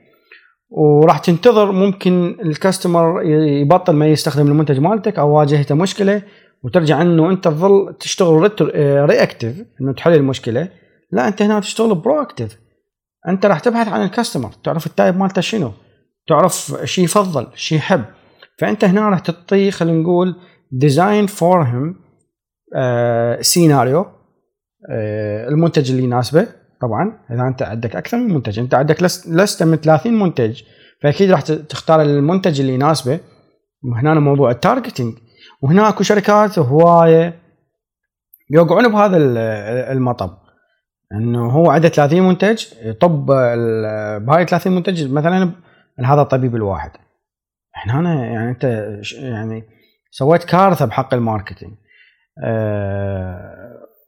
وراح 0.71 1.19
تنتظر 1.19 1.73
ممكن 1.73 2.37
ال 2.45 2.53
customer 2.53 3.23
يبطل 3.23 3.93
ما 3.93 4.07
يستخدم 4.07 4.47
المنتج 4.47 4.79
مالتك 4.79 5.19
أو 5.19 5.31
واجهته 5.31 5.75
مشكلة 5.75 6.23
وترجع 6.65 7.03
أنه 7.03 7.31
أنت 7.31 7.45
تظل 7.45 7.95
تشتغل 8.01 8.51
reactive 9.11 9.65
أنه 9.81 9.93
تحل 9.93 10.15
المشكلة 10.15 10.69
لا 11.13 11.29
أنت 11.29 11.43
هنا 11.43 11.61
تشتغل 11.61 11.95
proactive 11.95 12.59
أنت 13.29 13.47
راح 13.47 13.59
تبحث 13.59 13.89
عن 13.89 14.03
ال 14.03 14.08
customer 14.08 14.51
تعرف 14.65 14.87
ال 14.87 14.93
type 14.93 15.17
مالته 15.17 15.41
شنو 15.41 15.73
تعرف 16.29 16.75
شو 16.85 17.03
يفضل 17.03 17.47
شو 17.55 17.75
يحب. 17.75 18.05
فأنت 18.59 18.85
هنا 18.85 19.09
راح 19.09 19.19
تعطيه 19.19 19.71
خلينا 19.71 20.03
نقول 20.03 20.37
design 20.73 21.27
for 21.27 21.63
him 21.63 22.03
سيناريو 23.41 24.07
المنتج 25.49 25.91
اللي 25.91 26.03
يناسبه 26.03 26.47
طبعا. 26.81 27.19
إذا 27.31 27.43
أنت 27.43 27.63
عندك 27.63 27.97
أكثر 27.97 28.17
من 28.17 28.35
منتج 28.35 28.59
أنت 28.59 28.75
عندك 28.75 29.03
list 29.29 29.63
من 29.63 29.77
30 29.77 30.19
منتج 30.19 30.63
فأكيد 31.03 31.31
راح 31.31 31.41
تختار 31.41 32.03
المنتج 32.03 32.61
اللي 32.61 32.75
يناسبه. 32.75 33.21
وهنا 33.85 34.15
موضوع 34.15 34.51
ال 34.51 34.57
targeting 34.57 35.15
وهنا 35.63 35.89
أكو 35.89 36.03
شركات 36.03 36.59
هواية 36.59 37.39
يوقعون 38.51 38.93
بهذا 38.93 39.17
المطب. 39.93 40.39
إنه 41.13 41.51
هو 41.51 41.71
عنده 41.71 41.89
30 41.89 42.23
منتج 42.23 42.67
يطب 42.83 43.27
بهاي 44.27 44.47
30 44.47 44.73
منتج 44.73 45.13
مثلا 45.13 45.53
هذا 46.05 46.21
الطبيب 46.21 46.57
الواحد. 46.57 46.91
إحنا 47.77 48.01
هنا 48.01 48.25
يعني 48.25 48.51
أنت 48.51 48.65
يعني 49.15 49.65
سويت 50.11 50.45
كارثة 50.45 50.85
بحق 50.87 51.15
ال 51.15 51.20
marketing. 51.20 51.73
أه 52.45 53.62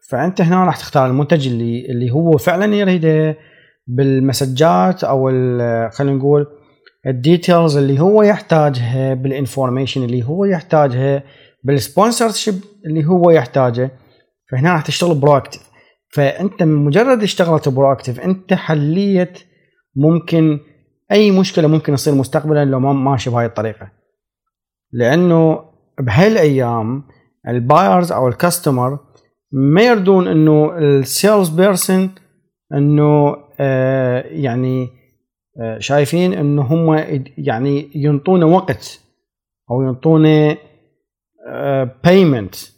فأنت 0.09 0.41
هنا 0.41 0.65
راح 0.65 0.77
تختار 0.77 1.07
المنتج 1.07 1.47
اللي 1.47 1.87
اللي 1.91 2.11
هو 2.11 2.37
فعلا 2.37 2.75
يريده 2.75 3.37
بال 3.87 4.10
message 4.10 4.93
ات 4.93 5.05
أو 5.05 5.29
خلينا 5.91 6.17
نقول 6.17 6.47
ال 7.07 7.15
details 7.15 7.77
اللي 7.77 8.01
هو 8.01 8.23
يحتاجها 8.23 9.15
بال 9.15 9.28
information 9.28 10.03
اللي 10.03 10.23
هو 10.23 10.45
يحتاجها 10.45 11.23
بال 11.65 11.78
sponsorship 11.78 12.55
اللي 12.87 13.05
هو 13.05 13.31
يحتاجه. 13.31 13.91
فهنا 14.51 14.73
راح 14.73 14.83
تشتغل 14.83 15.15
proactive 15.15 15.63
فأنت 16.13 16.63
مجرد 16.63 17.23
اشتغلت 17.23 17.69
proactive 17.69 18.21
أنت 18.21 18.55
حليت 18.55 19.39
ممكن 19.97 20.61
أي 21.13 21.31
مشكلة 21.31 21.69
ممكن 21.69 21.95
تصير 21.95 22.15
مستقبلا 22.15 22.65
لو 22.65 22.81
ما 22.81 22.93
ماشي 22.93 23.31
بهاي 23.31 23.47
الطريقة. 23.47 23.89
لأنه 24.93 25.65
بهالايام 26.01 27.05
ال 27.49 27.58
buyers 27.58 28.13
أو 28.13 28.29
ال 28.29 28.36
customer 28.36 28.99
ما 29.57 29.83
يردون 29.83 30.29
إنه 30.29 30.79
ال 30.79 30.90
sales 30.90 31.49
person 31.49 32.11
إنه 32.75 33.37
آه 33.61 34.21
يعني 34.21 34.89
آه 35.61 35.79
شايفين 35.79 36.33
إنه 36.33 36.63
هم 36.63 36.95
يعني 37.39 37.91
ينطونا 37.95 38.47
وقت 38.47 39.01
أو 39.71 39.83
ينطونا 39.83 40.57
payment 42.05 42.55
آه 42.55 42.69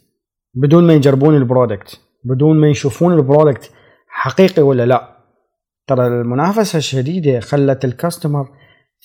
بدون 0.53 0.87
ما 0.87 0.93
يجربون 0.93 1.35
ال 1.35 1.43
product 1.43 2.01
بدون 2.23 2.59
ما 2.59 2.67
يشوفون 2.67 3.13
ال 3.13 3.20
product 3.20 3.71
حقيقي 4.07 4.61
ولا 4.61 4.85
لا. 4.85 5.17
ترى 5.87 6.07
المنافسة 6.07 6.77
الشديدة 6.77 7.39
خلت 7.39 7.85
ال 7.85 7.92
customer 7.92 8.49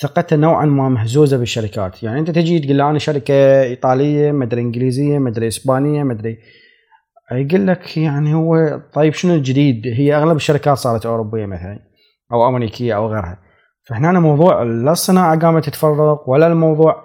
ثقته 0.02 0.36
نوعا 0.36 0.66
ما 0.66 0.88
مهزوزة 0.88 1.36
بالشركات. 1.36 2.02
يعني 2.02 2.20
أنت 2.20 2.30
تجي 2.30 2.58
تقول 2.58 2.80
أنا 2.80 2.98
شركة 2.98 3.62
إيطالية 3.62 4.32
مدري 4.32 4.60
إنجليزية 4.60 5.18
مدري 5.18 5.48
إسبانية 5.48 6.02
مدري 6.02 6.38
يقول 7.30 7.66
لك 7.66 7.96
يعني 7.96 8.34
هو 8.34 8.80
طيب 8.92 9.12
شنو 9.12 9.34
الجديد؟ 9.34 9.86
هي 9.86 10.16
أغلب 10.16 10.36
الشركات 10.36 10.76
صارت 10.76 11.06
أوروبية 11.06 11.46
مثلا 11.46 11.78
أو 12.32 12.48
أمريكية 12.48 12.96
أو 12.96 13.08
غيرها. 13.08 13.38
فهنا 13.88 14.20
موضوع 14.20 14.62
لا 14.62 14.92
الصناعه 14.92 15.38
قامت 15.38 15.64
تتفرق 15.64 16.28
ولا 16.28 16.46
الموضوع 16.46 17.04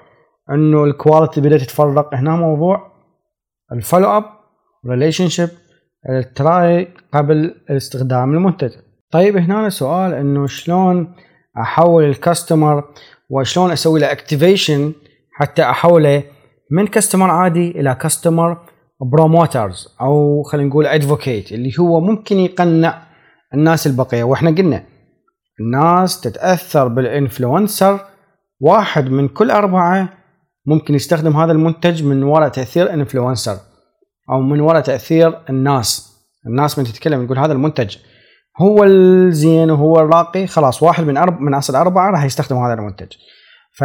إنه 0.51 0.83
ال 0.83 0.90
quality 0.91 1.41
بدأت 1.41 1.61
تتفرق. 1.61 2.15
هنا 2.15 2.35
موضوع 2.35 2.91
ال 3.71 3.78
follow 3.78 4.17
up 4.17 4.23
relationship 4.89 5.49
ال 6.09 6.29
try 6.29 6.87
قبل 7.13 7.55
استخدام 7.69 8.33
المنتج. 8.33 8.71
طيب 9.11 9.37
هنا 9.37 9.69
سؤال 9.69 10.13
إنه 10.13 10.47
شلون 10.47 11.15
أحول 11.57 12.03
ال 12.03 12.12
customer 12.12 12.83
وشلون 13.29 13.71
أسوي 13.71 13.99
له 13.99 14.11
activation 14.11 14.93
حتى 15.31 15.63
أحوله 15.63 16.23
من 16.71 16.87
customer 16.87 17.29
عادي 17.29 17.71
إلى 17.71 17.95
customer 17.95 18.57
promoters 19.01 19.95
أو 20.01 20.43
خلينا 20.43 20.69
نقول 20.69 20.85
advocate 20.85 21.51
اللي 21.51 21.71
هو 21.79 21.99
ممكن 21.99 22.37
يقنع 22.37 23.01
الناس 23.53 23.87
البقية. 23.87 24.23
وإحنا 24.23 24.51
قلنا 24.51 24.83
الناس 25.59 26.21
تتأثر 26.21 26.87
بال 26.87 27.06
influencer 27.06 27.99
واحد 28.59 29.09
من 29.09 29.27
كل 29.27 29.51
أربعة 29.51 30.09
ممكن 30.65 30.95
يستخدم 30.95 31.37
هذا 31.37 31.51
المنتج 31.51 32.03
من 32.03 32.23
وراء 32.23 32.49
تأثير 32.49 32.93
influencer 32.93 33.57
أو 34.29 34.41
من 34.41 34.59
وراء 34.59 34.81
تأثير 34.81 35.39
الناس. 35.49 36.17
الناس 36.47 36.79
من 36.79 36.85
تتكلم 36.85 37.23
يقول 37.23 37.39
هذا 37.39 37.53
المنتج 37.53 37.97
هو 38.61 38.83
الزين 38.83 39.71
وهو 39.71 39.99
الراقي 39.99 40.47
خلاص 40.47 40.83
واحد 40.83 41.03
من 41.03 41.17
أرب 41.17 41.41
من 41.41 41.53
أصل 41.53 41.75
أربعة 41.75 42.11
راح 42.11 42.23
يستخدم 42.23 42.57
هذا 42.57 42.73
المنتج. 42.73 43.07
ف 43.77 43.81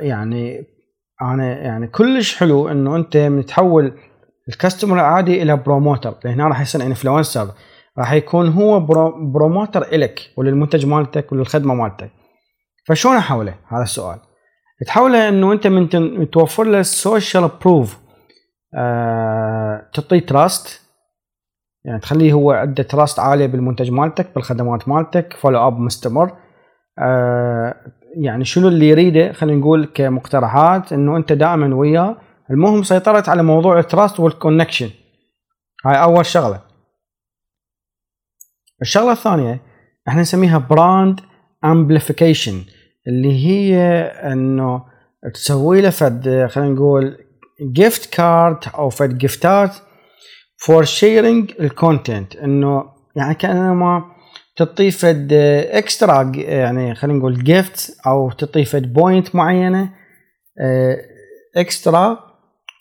يعني 0.00 0.66
أنا 1.22 1.58
يعني 1.58 1.86
كلش 1.86 2.36
حلو 2.36 2.68
إنه 2.68 2.96
أنت 2.96 3.16
متحول 3.16 3.92
ال 4.48 4.53
customer 4.53 4.94
العادي 4.94 5.42
إلى 5.42 5.56
promoter 5.56 6.14
هنا 6.24 6.48
راح 6.48 6.60
يصير 6.60 6.82
influencer 6.82 7.48
راح 7.98 8.12
يكون 8.12 8.48
هو 8.48 8.80
promoter 9.32 9.82
إلك 9.82 10.20
وللمنتج 10.36 10.86
مالتك 10.86 11.32
وللخدمة 11.32 11.74
مالتك. 11.74 12.10
فشلون 12.86 13.16
أحوله؟ 13.16 13.54
هذا 13.68 13.82
السؤال. 13.82 14.18
تحوله 14.86 15.28
إنه 15.28 15.52
أنت 15.52 15.66
من 15.66 16.30
توفر 16.30 16.64
له 16.64 16.80
ال 16.80 16.90
social 16.90 17.50
proof 17.60 17.98
أه 18.74 19.90
تعطيه 19.94 20.20
trust 20.20 20.80
يعني 21.84 22.00
تخليه 22.00 22.32
هو 22.32 22.50
عنده 22.50 22.82
trust 22.82 23.18
عالية 23.20 23.46
بالمنتج 23.46 23.90
مالتك 23.90 24.34
بالخدمات 24.34 24.88
مالتك 24.88 25.32
follow 25.32 25.66
up 25.66 25.80
مستمر. 25.80 26.32
أه 26.98 27.74
يعني 28.16 28.44
شنو 28.44 28.68
اللي 28.68 28.88
يريده؟ 28.88 29.32
خلينا 29.32 29.60
نقول 29.60 29.88
كمقترحات 29.94 30.92
إنه 30.92 31.16
أنت 31.16 31.32
دائما 31.32 31.74
وياه 31.74 32.16
المهم 32.50 32.82
سيطرت 32.82 33.28
على 33.28 33.42
موضوع 33.42 33.78
ال 33.78 33.85
trust 33.85 34.20
وال 34.20 34.32
connection 34.32 34.90
هاي 35.86 36.02
أول 36.02 36.26
شغلة. 36.26 36.60
الشغلة 38.82 39.12
الثانية 39.12 39.60
إحنا 40.08 40.20
نسميها 40.20 40.58
brand 40.58 41.20
amplification 41.64 42.64
اللي 43.08 43.46
هي 43.46 43.76
إنه 44.02 44.84
تسوي 45.34 45.80
له 45.80 45.90
فد 45.90 46.46
خلينا 46.50 46.70
نقول 46.74 47.18
gift 47.72 48.14
card 48.14 48.58
أو 48.74 48.90
فد 48.90 49.18
gift 49.18 49.64
ات 49.64 49.76
for 50.56 50.84
sharing 50.84 51.52
ال 51.60 51.69
content 51.69 52.36
إنه 52.36 52.84
يعني 53.16 53.34
كأنما 53.34 54.04
تعطيه 54.56 54.90
فد 54.90 55.32
extra 55.72 56.32
يعني 56.34 56.94
خلينا 56.94 57.18
نقول 57.18 57.44
gift 57.44 57.96
أو 58.06 58.30
تعطيه 58.30 58.64
فد 58.64 58.92
point 58.92 59.34
معينة 59.34 59.90
extra 61.56 62.06
آه، 62.10 62.25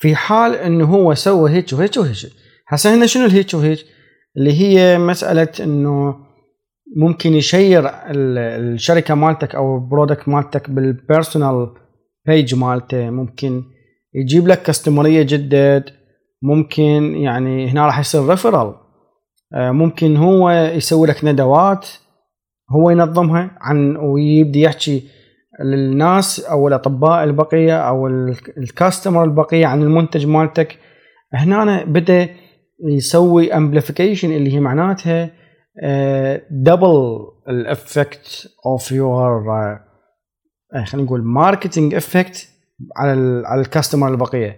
في 0.06 0.16
حال 0.16 0.56
إنه 0.56 0.86
هو 0.86 1.14
سوى 1.14 1.52
هيك 1.52 1.74
وهيك 1.74 1.98
وهيك. 1.98 2.32
هسه 2.68 2.96
هنا 2.96 3.06
شنو 3.06 3.26
الهيك 3.26 3.54
وهيك؟ 3.54 3.86
اللي 4.38 4.54
هي 4.62 4.98
مسألة 4.98 5.48
إنه 5.60 6.16
ممكن 6.98 7.34
ي 7.34 7.42
share 7.42 7.84
الشركة 7.86 9.16
مالتك 9.16 9.56
أو 9.56 9.76
ال 9.76 9.82
product 9.82 10.28
مالتك 10.28 10.70
بال 10.70 10.90
personal 10.90 11.74
page 12.28 12.56
مالته. 12.56 13.10
ممكن 13.10 13.64
يجيب 14.14 14.48
لك 14.48 14.62
customer 14.64 15.12
يه 15.12 15.24
جدد. 15.24 15.90
ممكن 16.42 17.16
يعني 17.16 17.70
هنا 17.70 17.86
راح 17.86 18.00
يصير 18.00 18.30
referral 18.30 18.74
آه، 19.54 19.72
ممكن 19.72 20.18
هو 20.18 20.50
يسوي 20.50 21.08
لك 21.08 21.26
ندوات. 21.26 21.88
هو 22.72 22.90
ينظمها 22.90 23.58
عن 23.62 23.98
ويبدي 23.98 24.62
يحكي 24.62 25.04
للناس 25.64 26.40
أو 26.40 26.68
الأطباء 26.68 27.24
البقية 27.24 27.78
أو 27.78 28.08
ال 28.58 28.65
customer 28.65 29.24
البقية 29.24 29.66
عن 29.66 29.82
المنتج 29.82 30.26
مالتك. 30.28 30.78
هنا 31.34 31.84
بدا 31.84 32.30
يسوي 32.84 33.54
amplification 33.54 34.32
اللي 34.32 34.54
هي 34.54 34.60
معناتها 34.60 35.30
double 36.52 37.20
ال 37.50 37.64
effect 37.64 38.50
of 38.66 38.92
your 38.92 39.44
خلينا 40.86 41.06
نقول 41.06 41.24
marketing 41.24 41.96
effect 41.96 42.50
على 42.98 43.44
على 43.46 43.62
ال 43.62 43.67
customer 43.67 44.08
البقية. 44.08 44.58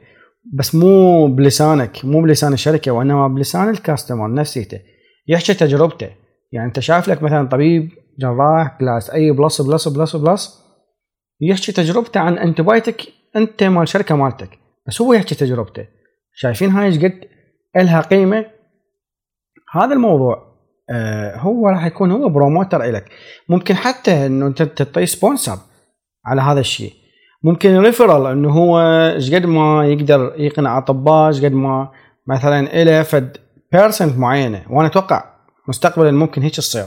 بس 0.54 0.76
مو 0.76 1.28
بلسانك 1.28 2.06
مو 2.06 2.22
بلسان 2.22 2.54
الشركة 2.54 2.92
وإنما 2.92 3.28
بلسان 3.28 3.70
ال 3.70 3.77
customer 3.77 4.34
نفسيته. 4.34 4.80
يحكي 5.28 5.54
تجربته. 5.54 6.10
يعني 6.52 6.68
أنت 6.68 6.80
شايف 6.80 7.08
لك 7.08 7.24
مثلا 7.24 7.48
طبيب 7.48 7.90
جراح 8.20 8.78
class 8.80 9.10
A 9.10 9.32
plus 9.32 9.62
plus 9.62 9.88
plus 9.88 10.16
plus 10.16 10.67
يحكي 11.42 11.72
تجربته 11.72 12.20
عن 12.20 12.38
antibiotic 12.38 13.02
انت 13.36 13.64
مال 13.64 13.84
الشركة 13.84 14.16
مالتك. 14.16 14.60
بس 14.88 15.02
هو 15.02 15.14
يحكي 15.14 15.36
تجربته. 15.36 15.86
شايفين 16.36 16.70
هاي 16.70 16.86
إيش 16.86 16.98
قد 16.98 17.20
إلها 17.78 18.02
قيمة؟ 18.02 18.46
هذا 19.74 19.94
الموضوع 19.94 20.48
آه 20.90 21.38
هو 21.38 21.68
راح 21.70 21.86
يكون 21.86 22.12
هو 22.12 22.30
promoter 22.30 22.84
لك 22.84 23.12
ممكن 23.50 23.76
حتى 23.76 24.26
إنه 24.26 24.48
أنت 24.48 24.64
تعطيه 24.64 25.06
sponsor 25.06 25.58
على 26.26 26.42
هذا 26.42 26.60
الشيء. 26.60 26.94
ممكن 27.44 27.78
referral 27.78 28.32
إنه 28.32 28.50
هو 28.50 28.80
إيش 29.16 29.34
قد 29.34 29.46
ما 29.46 29.88
يقدر 29.88 30.34
يقنع 30.38 30.78
أطباء 30.78 31.28
إيش 31.28 31.46
قد 31.46 31.54
ما 31.54 31.92
مثلا 32.28 32.84
له 32.84 33.04
فد 33.04 33.38
percent 33.72 34.18
معينة. 34.18 34.66
وأنا 34.70 34.88
أتوقع 34.88 35.24
مستقبلا 35.68 36.12
ممكن 36.12 36.42
هيك 36.42 36.56
تصير. 36.56 36.86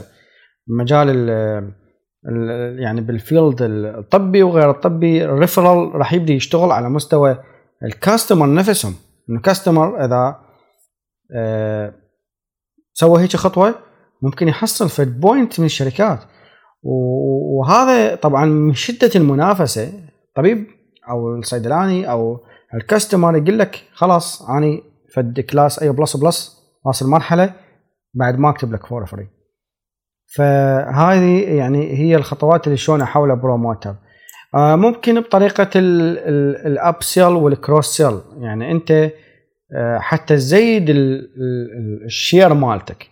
مجال 0.67 1.09
ال 1.09 1.80
يعني 2.79 3.01
بال 3.01 3.18
field 3.18 3.61
الطبي 3.61 4.43
وغير 4.43 4.69
الطبي 4.69 5.25
ال 5.25 5.33
referral 5.33 5.95
راح 5.95 6.13
يبدأ 6.13 6.33
يشتغل 6.33 6.71
على 6.71 6.89
مستوى 6.89 7.37
ال 7.83 7.91
customer 7.91 8.53
نفسهم. 8.53 8.95
إنه 9.29 9.41
customer 9.41 10.05
إذا 10.05 10.39
آه 11.35 11.93
سوى 12.93 13.21
هيك 13.21 13.35
خطوة 13.35 13.75
ممكن 14.21 14.47
يحصل 14.47 14.89
فد 14.89 15.19
point 15.19 15.59
من 15.59 15.65
الشركات. 15.65 16.19
وهذا 16.83 18.15
طبعا 18.15 18.45
من 18.45 18.73
شدة 18.73 19.11
المنافسة. 19.15 19.91
طبيب 20.35 20.67
أو 21.09 21.35
الصيدلاني 21.35 22.11
أو 22.11 22.39
ال 22.73 22.80
customer 22.80 23.37
يقول 23.37 23.59
لك 23.59 23.83
خلاص 23.93 24.49
اني 24.49 24.83
فد 25.15 25.39
class 25.39 25.79
A 25.79 25.89
plus 25.89 26.17
plus 26.17 26.61
واصل 26.85 27.09
مرحلة 27.09 27.53
بعد 28.13 28.39
ما 28.39 28.49
أكتب 28.49 28.73
لك 28.73 28.85
for 28.85 29.05
free 29.05 29.27
فهذه 30.35 31.55
يعني 31.57 31.97
هي 31.97 32.15
الخطوات 32.15 32.67
اللي 32.67 32.77
شلون 32.77 33.01
أحولها 33.01 33.35
promoter 33.35 33.95
آه 34.55 34.75
ممكن 34.75 35.19
بطريقة 35.19 35.69
ال 35.75 36.18
up 36.18 37.03
sell 37.03 37.27
وال 37.27 37.44
cross 37.44 37.85
sell 37.85 38.19
يعني 38.39 38.71
أنت 38.71 38.91
آه 39.75 39.99
حتى 39.99 40.35
تزيد 40.35 40.85
ال 42.05 42.13
share 42.13 42.53
مالتك. 42.53 43.07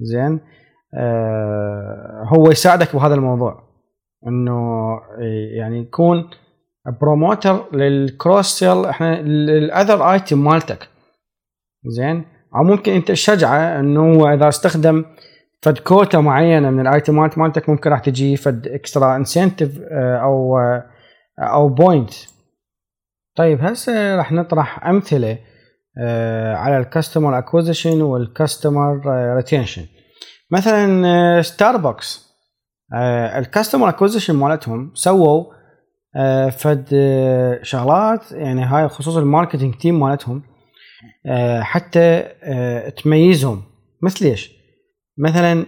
زين؟ 0.00 0.40
آه 0.94 2.24
هو 2.26 2.50
يساعدك 2.50 2.96
بهذا 2.96 3.14
الموضوع. 3.14 3.62
إنه 4.26 4.60
يعني 5.58 5.78
يكون 5.80 6.30
promoter 7.00 7.76
لل 7.76 7.96
cross 7.96 8.46
sell 8.46 8.84
إحنا 8.84 9.22
لل 9.22 9.48
other 9.48 10.12
item 10.12 10.44
مالتك. 10.44 10.88
زين؟ 11.86 12.24
أو 12.56 12.62
ممكن 12.64 12.92
أنت 12.92 13.08
تشجعه 13.08 13.80
إنه 13.80 14.34
إذا 14.34 14.48
استخدم 14.48 15.04
فد 15.62 15.78
كوتا 15.78 16.20
معينة 16.20 16.70
من 16.70 16.86
ال 16.86 16.95
itemات 16.95 17.38
مالتك 17.38 17.68
ممكن 17.68 17.90
راح 17.90 18.00
تجي 18.00 18.36
فد 18.36 18.68
extra 18.68 19.16
incentive 19.16 19.80
آه، 19.90 20.16
أو 20.16 20.58
آه، 20.58 20.84
أو 21.38 21.68
point 21.68 22.10
طيب 23.36 23.60
هسه 23.60 24.16
راح 24.16 24.32
نطرح 24.32 24.86
أمثلة 24.86 25.38
آه، 25.98 26.54
على 26.54 26.78
ال 26.78 26.85
customer 26.85 27.38
acquisition 27.38 28.02
وال 28.02 28.22
customer 28.22 29.02
retention 29.36 29.86
مثلا 30.50 31.42
ستاربكس 31.42 32.32
ال 33.36 33.42
customer 33.42 33.88
acquisition 33.88 34.34
مالتهم 34.34 34.90
سووا 34.94 35.44
فد 36.50 36.86
شغلات 37.62 38.32
يعني 38.32 38.64
هاي 38.64 38.88
خصوصا 38.88 39.20
ال 39.20 39.25
marketing 39.25 39.74
team 39.74 40.00
مالتهم 40.00 40.42
حتى 41.60 42.22
تميزهم. 43.02 43.62
مثل 44.02 44.24
إيش؟ 44.24 44.61
مثلا 45.18 45.66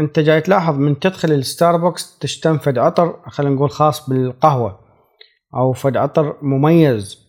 أنت 0.00 0.18
جاي 0.18 0.40
تلاحظ 0.40 0.78
من 0.78 0.98
تدخل 0.98 1.32
الستاربكس 1.32 2.18
تشتم 2.18 2.58
فد 2.58 2.78
عطر 2.78 3.20
خلينا 3.26 3.54
نقول 3.54 3.70
خاص 3.70 4.10
بالقهوة 4.10 4.80
أو 5.54 5.72
فد 5.72 5.96
عطر 5.96 6.36
مميز. 6.42 7.28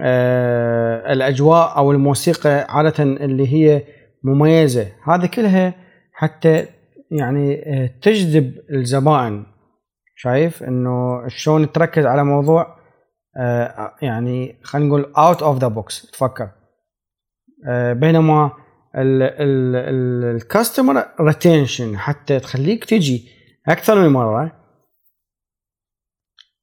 آه 0.00 1.12
الأجواء 1.12 1.76
أو 1.76 1.92
الموسيقى 1.92 2.66
عادة 2.68 3.02
اللي 3.04 3.48
هي 3.52 3.84
مميزة. 4.24 4.92
هذه 5.04 5.26
كلها 5.26 5.74
حتى 6.12 6.66
يعني 7.10 7.62
آه 7.66 7.90
تجذب 8.02 8.54
الزبائن. 8.70 9.46
شايف؟ 10.16 10.62
إنه 10.62 11.28
شلون 11.28 11.72
تركز 11.72 12.06
على 12.06 12.24
موضوع 12.24 12.76
آه 13.36 13.94
يعني 14.02 14.60
خلينا 14.62 14.88
نقول 14.88 15.12
out 15.18 15.42
of 15.42 15.58
the 15.58 15.68
box 15.68 16.10
تفكر. 16.10 16.50
آه 17.68 17.92
بينما 17.92 18.63
ال 18.96 19.19
customer 19.19 21.04
retention 21.20 21.98
حتى 21.98 22.40
تخليك 22.40 22.84
تجي 22.84 23.28
أكثر 23.68 24.02
من 24.02 24.08
مرة. 24.08 24.52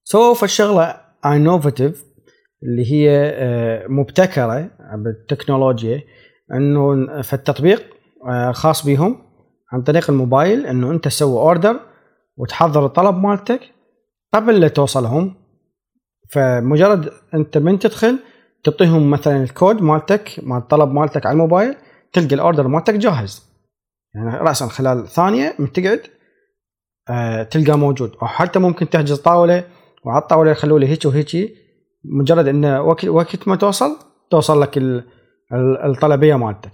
سووا 0.03 0.33
في 0.33 0.43
الشغلة 0.43 1.01
innovative 1.25 2.05
اللي 2.63 2.91
هي 2.91 3.33
مبتكرة 3.87 4.71
بالتكنولوجيا 4.95 6.01
إنه 6.53 7.21
في 7.21 7.33
التطبيق 7.33 7.83
خاص 8.51 8.85
بهم 8.85 9.23
عن 9.71 9.81
طريق 9.81 10.09
الموبايل 10.09 10.65
إنه 10.65 10.91
أنت 10.91 11.05
تسوي 11.05 11.39
order 11.39 11.79
وتحضر 12.37 12.85
الطلب 12.85 13.17
مالتك 13.17 13.61
قبل 14.33 14.59
لا 14.59 14.67
توصلهم. 14.67 15.35
فمجرد 16.31 17.11
أنت 17.33 17.57
من 17.57 17.79
تدخل 17.79 18.19
تعطيهم 18.63 19.09
مثلا 19.09 19.43
الكود 19.43 19.81
مالتك 19.81 20.39
مال 20.43 20.57
الطلب 20.57 20.91
مالتك 20.91 21.25
على 21.25 21.33
الموبايل 21.33 21.75
تلقى 22.13 22.35
ال 22.35 22.40
order 22.40 22.67
مالتك 22.67 22.93
جاهز. 22.93 23.51
يعني 24.15 24.37
راسا 24.37 24.67
خلال 24.67 25.07
ثانية 25.07 25.55
من 25.59 25.71
تقعد 25.71 26.01
آه 27.09 27.43
تلقى 27.43 27.77
موجود. 27.77 28.11
أو 28.21 28.27
حتى 28.27 28.59
ممكن 28.59 28.89
تحجز 28.89 29.19
طاولة 29.19 29.63
وعلى 30.05 30.21
الطاولة 30.21 30.51
يخلوا 30.51 30.79
لي 30.79 30.87
هيك 30.87 31.05
وهيك. 31.05 31.53
مجرد 32.03 32.47
انه 32.47 32.81
وقت 32.81 33.05
وقت 33.05 33.47
ما 33.47 33.55
توصل 33.55 33.97
توصل 34.31 34.61
لك 34.61 34.77
الطلبية 35.85 36.35
مالتك. 36.35 36.71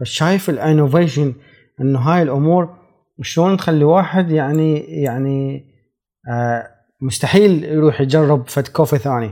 فشايف 0.00 0.50
ال 0.50 0.58
innovation 0.58 1.34
إنه 1.80 1.98
هاي 1.98 2.22
الأمور 2.22 2.76
شلون 3.22 3.56
تخلي 3.56 3.84
واحد 3.84 4.30
يعني 4.30 4.78
يعني 4.78 5.64
آه 6.32 6.70
مستحيل 7.00 7.64
يروح 7.64 8.00
يجرب 8.00 8.48
فد 8.48 8.68
كوفي 8.68 8.98
ثاني 8.98 9.30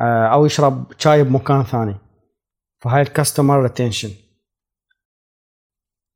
آه 0.00 0.26
أو 0.26 0.46
يشرب 0.46 0.92
شاي 0.98 1.24
بمكان 1.24 1.62
ثاني. 1.62 1.94
فهاي 2.80 3.02
ال 3.02 3.09
customer 3.09 3.62
retention 3.62 4.10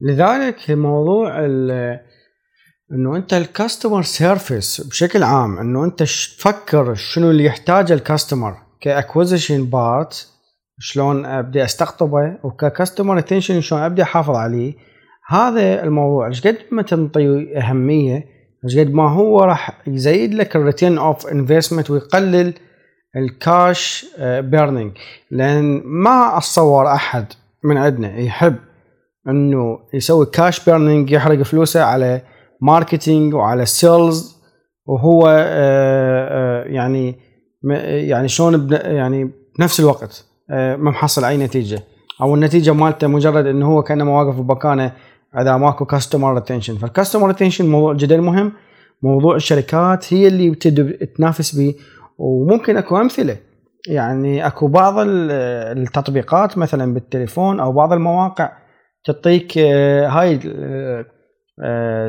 لذلك 0.00 0.70
موضوع 0.70 1.44
إنه 2.92 3.16
أنت 3.16 3.34
ال 3.34 3.42
customer 3.42 4.02
service 4.02 4.80
بشكل 4.80 5.22
عام 5.22 5.58
إنه 5.58 5.84
أنت 5.84 6.02
تفكر 6.02 6.94
شنو 6.94 7.30
اللي 7.30 7.44
يحتاجه 7.44 7.92
ال 7.92 7.99
customer 7.99 8.56
ك 8.80 8.87
acquisition 8.87 9.64
part 9.64 10.28
شلون 10.78 11.26
أبدي 11.26 11.64
أستقطبه 11.64 12.38
وك 12.42 12.58
customer 12.58 13.18
retention 13.18 13.60
شلون 13.60 13.82
أبدي 13.82 14.02
أحافظ 14.02 14.36
عليه. 14.36 14.74
هذا 15.28 15.82
الموضوع 15.84 16.26
إيش 16.26 16.46
قد 16.46 16.56
ما 16.70 16.82
تنطي 16.82 17.58
أهمية 17.58 18.24
إيش 18.64 18.78
قد 18.78 18.92
ما 18.92 19.10
هو 19.10 19.40
راح 19.40 19.80
يزيد 19.86 20.34
لك 20.34 20.56
ال 20.56 20.62
return 20.62 20.98
of 20.98 21.26
investment 21.26 21.90
ويقلل 21.90 22.54
ال 23.16 23.34
cash 23.34 24.06
burning 24.20 24.92
لأن 25.30 25.82
ما 25.84 26.38
أتصور 26.38 26.92
أحد 26.92 27.26
من 27.64 27.76
عندنا 27.76 28.18
يحب 28.18 28.56
إنه 29.28 29.78
يسوي 29.94 30.26
cash 30.26 30.64
burning 30.64 31.10
يحرق 31.10 31.42
فلوسه 31.42 31.82
على 31.82 32.20
marketing 32.60 33.34
وعلى 33.34 33.66
sales 33.66 34.36
وهو 34.86 35.28
آه، 35.28 36.28
آه، 36.30 36.64
يعني 36.64 37.14
يعني 38.08 38.28
شلون 38.28 38.68
يعني 38.72 39.30
بنفس 39.58 39.80
الوقت 39.80 40.24
آه، 40.50 40.76
ما 40.76 40.90
محصل 40.90 41.24
أي 41.24 41.36
نتيجة. 41.36 41.82
أو 42.20 42.34
النتيجة 42.34 42.72
مالته 42.72 43.06
مجرد 43.06 43.46
إنه 43.46 43.66
هو 43.66 43.82
كأنه 43.82 44.18
واقف 44.18 44.40
بمكانه 44.40 44.92
إذا 45.40 45.56
ماكو 45.56 45.84
customer 45.84 46.38
retention 46.38 46.76
فال 46.76 46.87
customer 46.87 47.30
retention 47.30 47.66
موضوع 47.66 47.92
جدا 47.92 48.20
مهم. 48.20 48.52
موضوع 49.02 49.36
الشركات 49.36 50.14
هي 50.14 50.28
اللي 50.28 50.54
تنافس 51.16 51.54
به 51.54 51.74
وممكن 52.18 52.76
أكو 52.76 52.96
أمثلة. 52.96 53.36
يعني 53.88 54.46
أكو 54.46 54.66
بعض 54.66 54.94
التطبيقات 54.98 56.58
مثلا 56.58 56.94
بالتليفون 56.94 57.60
أو 57.60 57.72
بعض 57.72 57.92
المواقع 57.92 58.52
تعطيك 59.04 59.58
هاي 59.58 60.38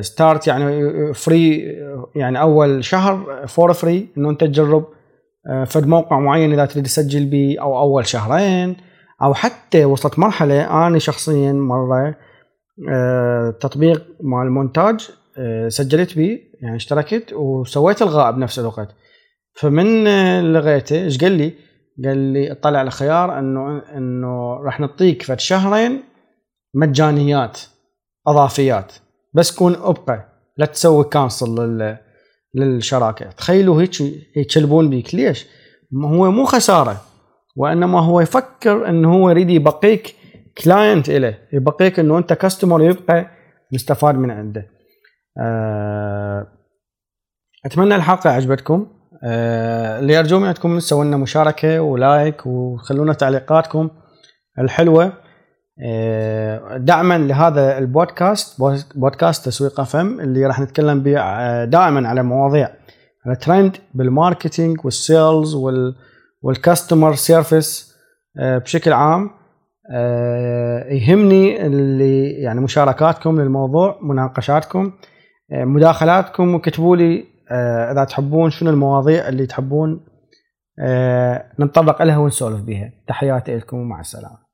start 0.02 0.48
يعني 0.48 1.14
free 1.14 1.76
يعني 2.16 2.42
أول 2.42 2.84
شهر 2.84 3.48
for 3.48 3.74
free 3.74 4.08
إنه 4.18 4.30
أنت 4.30 4.42
تجرب 4.42 4.86
آه، 5.48 5.64
فد 5.64 5.88
موقع 5.88 6.20
معين 6.20 6.54
إذا 6.54 6.66
تريد 6.66 6.86
تسجل 6.86 7.26
به 7.26 7.56
أو 7.62 7.80
أول 7.80 8.06
شهرين 8.08 8.78
أو 9.22 9.34
حتى 9.34 9.86
وصلت 9.86 10.20
مرحلة 10.20 10.88
أنا 10.88 11.00
شخصيا 11.00 11.54
مرة 11.54 12.16
آه، 12.90 13.50
تطبيق 13.60 14.06
مال 14.22 14.48
المونتاج 14.48 15.10
آه، 15.38 15.68
سجلت 15.68 16.18
به 16.18 16.40
يعني 16.62 16.76
اشتركت 16.76 17.34
وسويت 17.34 18.02
الغاء 18.02 18.32
بنفس 18.32 18.60
الوقت 18.60 18.88
فمن 19.54 20.04
لغيته 20.54 21.04
إيش 21.04 21.18
قال 21.18 21.32
لي؟ 21.32 21.54
قال 22.06 22.18
لي 22.18 22.52
اطلع 22.52 22.80
على 22.80 22.92
خيار 22.92 23.40
إنه 23.40 23.82
إنه 23.98 24.54
راح 24.54 24.80
نعطيك 24.80 25.24
فد 25.24 25.40
شهرين 25.40 26.04
مجانيات 26.76 27.60
أضافيات. 28.28 28.94
بس 29.34 29.56
كون 29.56 29.76
أبقى 29.76 30.26
لا 30.58 30.66
تسوي 30.66 31.04
cancel 31.04 31.96
للشراكة. 32.56 33.30
تخيلوا 33.30 33.82
هيك 33.82 34.02
يتشلبون 34.36 34.90
بيك. 34.90 35.16
ليش؟ 35.16 35.46
هو 36.04 36.32
مو 36.32 36.46
خسارة 36.46 37.02
وإنما 37.56 38.00
هو 38.00 38.22
يفكر 38.22 38.90
انه 38.90 39.14
هو 39.14 39.30
يريد 39.30 39.50
يبقيك 39.50 40.16
client 40.64 41.10
له 41.10 41.38
يبقيك 41.54 42.00
إنه 42.00 42.18
أنت 42.18 42.34
customer 42.34 42.84
يبقى 42.84 43.28
مستفاد 43.72 44.16
من 44.16 44.32
عنده. 44.32 44.70
آه، 45.42 46.48
أتمنى 47.66 47.96
الحلقة 47.96 48.30
عجبتكم. 48.30 48.88
آه، 49.24 50.00
اللي 50.00 50.20
ارجو 50.20 50.40
منكم 50.40 50.78
تسووا 50.80 51.04
لنا 51.06 51.18
مشاركة 51.18 51.82
و 51.82 51.95
like 51.95 52.46
وخلونا 52.46 53.14
تعليقاتكم 53.14 53.90
الحلوة. 54.60 55.25
دعما 56.78 57.18
لهذا 57.18 57.78
البودكاست 57.78 58.62
بودكاست 58.96 59.46
تسويق 59.46 59.80
افهم 59.80 60.20
اللي 60.20 60.46
راح 60.46 60.60
نتكلم 60.60 61.04
به 61.04 61.20
آه، 61.20 61.66
دائما 61.66 62.10
على 62.10 62.24
مواضيع 62.24 62.70
على 63.26 63.36
trend 63.36 63.78
بال 63.94 64.11
marketing 64.11 64.86
وال 64.86 65.06
sales 65.06 65.56
وال 66.42 66.57
customer 66.57 67.16
service 67.16 67.96
آه، 68.40 68.58
بشكل 68.58 68.94
عام. 68.94 69.30
يهمني 70.92 71.66
اللي 71.66 72.30
يعني 72.30 72.62
مشاركاتكم 72.62 73.42
للموضوع 73.42 74.00
مناقشاتكم 74.02 74.92
مداخلاتكم 75.52 76.56
وكتبوا 76.56 76.96
لي 76.96 77.26
إذا 77.92 78.04
تحبون 78.04 78.50
شنو 78.50 78.70
المواضيع 78.70 79.30
اللي 79.30 79.46
تحبون 79.46 80.06
نتطرق 81.60 82.02
لها 82.02 82.18
ونسولف 82.18 82.62
بها 82.62 82.92
تحياتي 83.08 83.58
لكم 83.58 83.78
ومع 83.78 84.00
السلامة. 84.00 84.45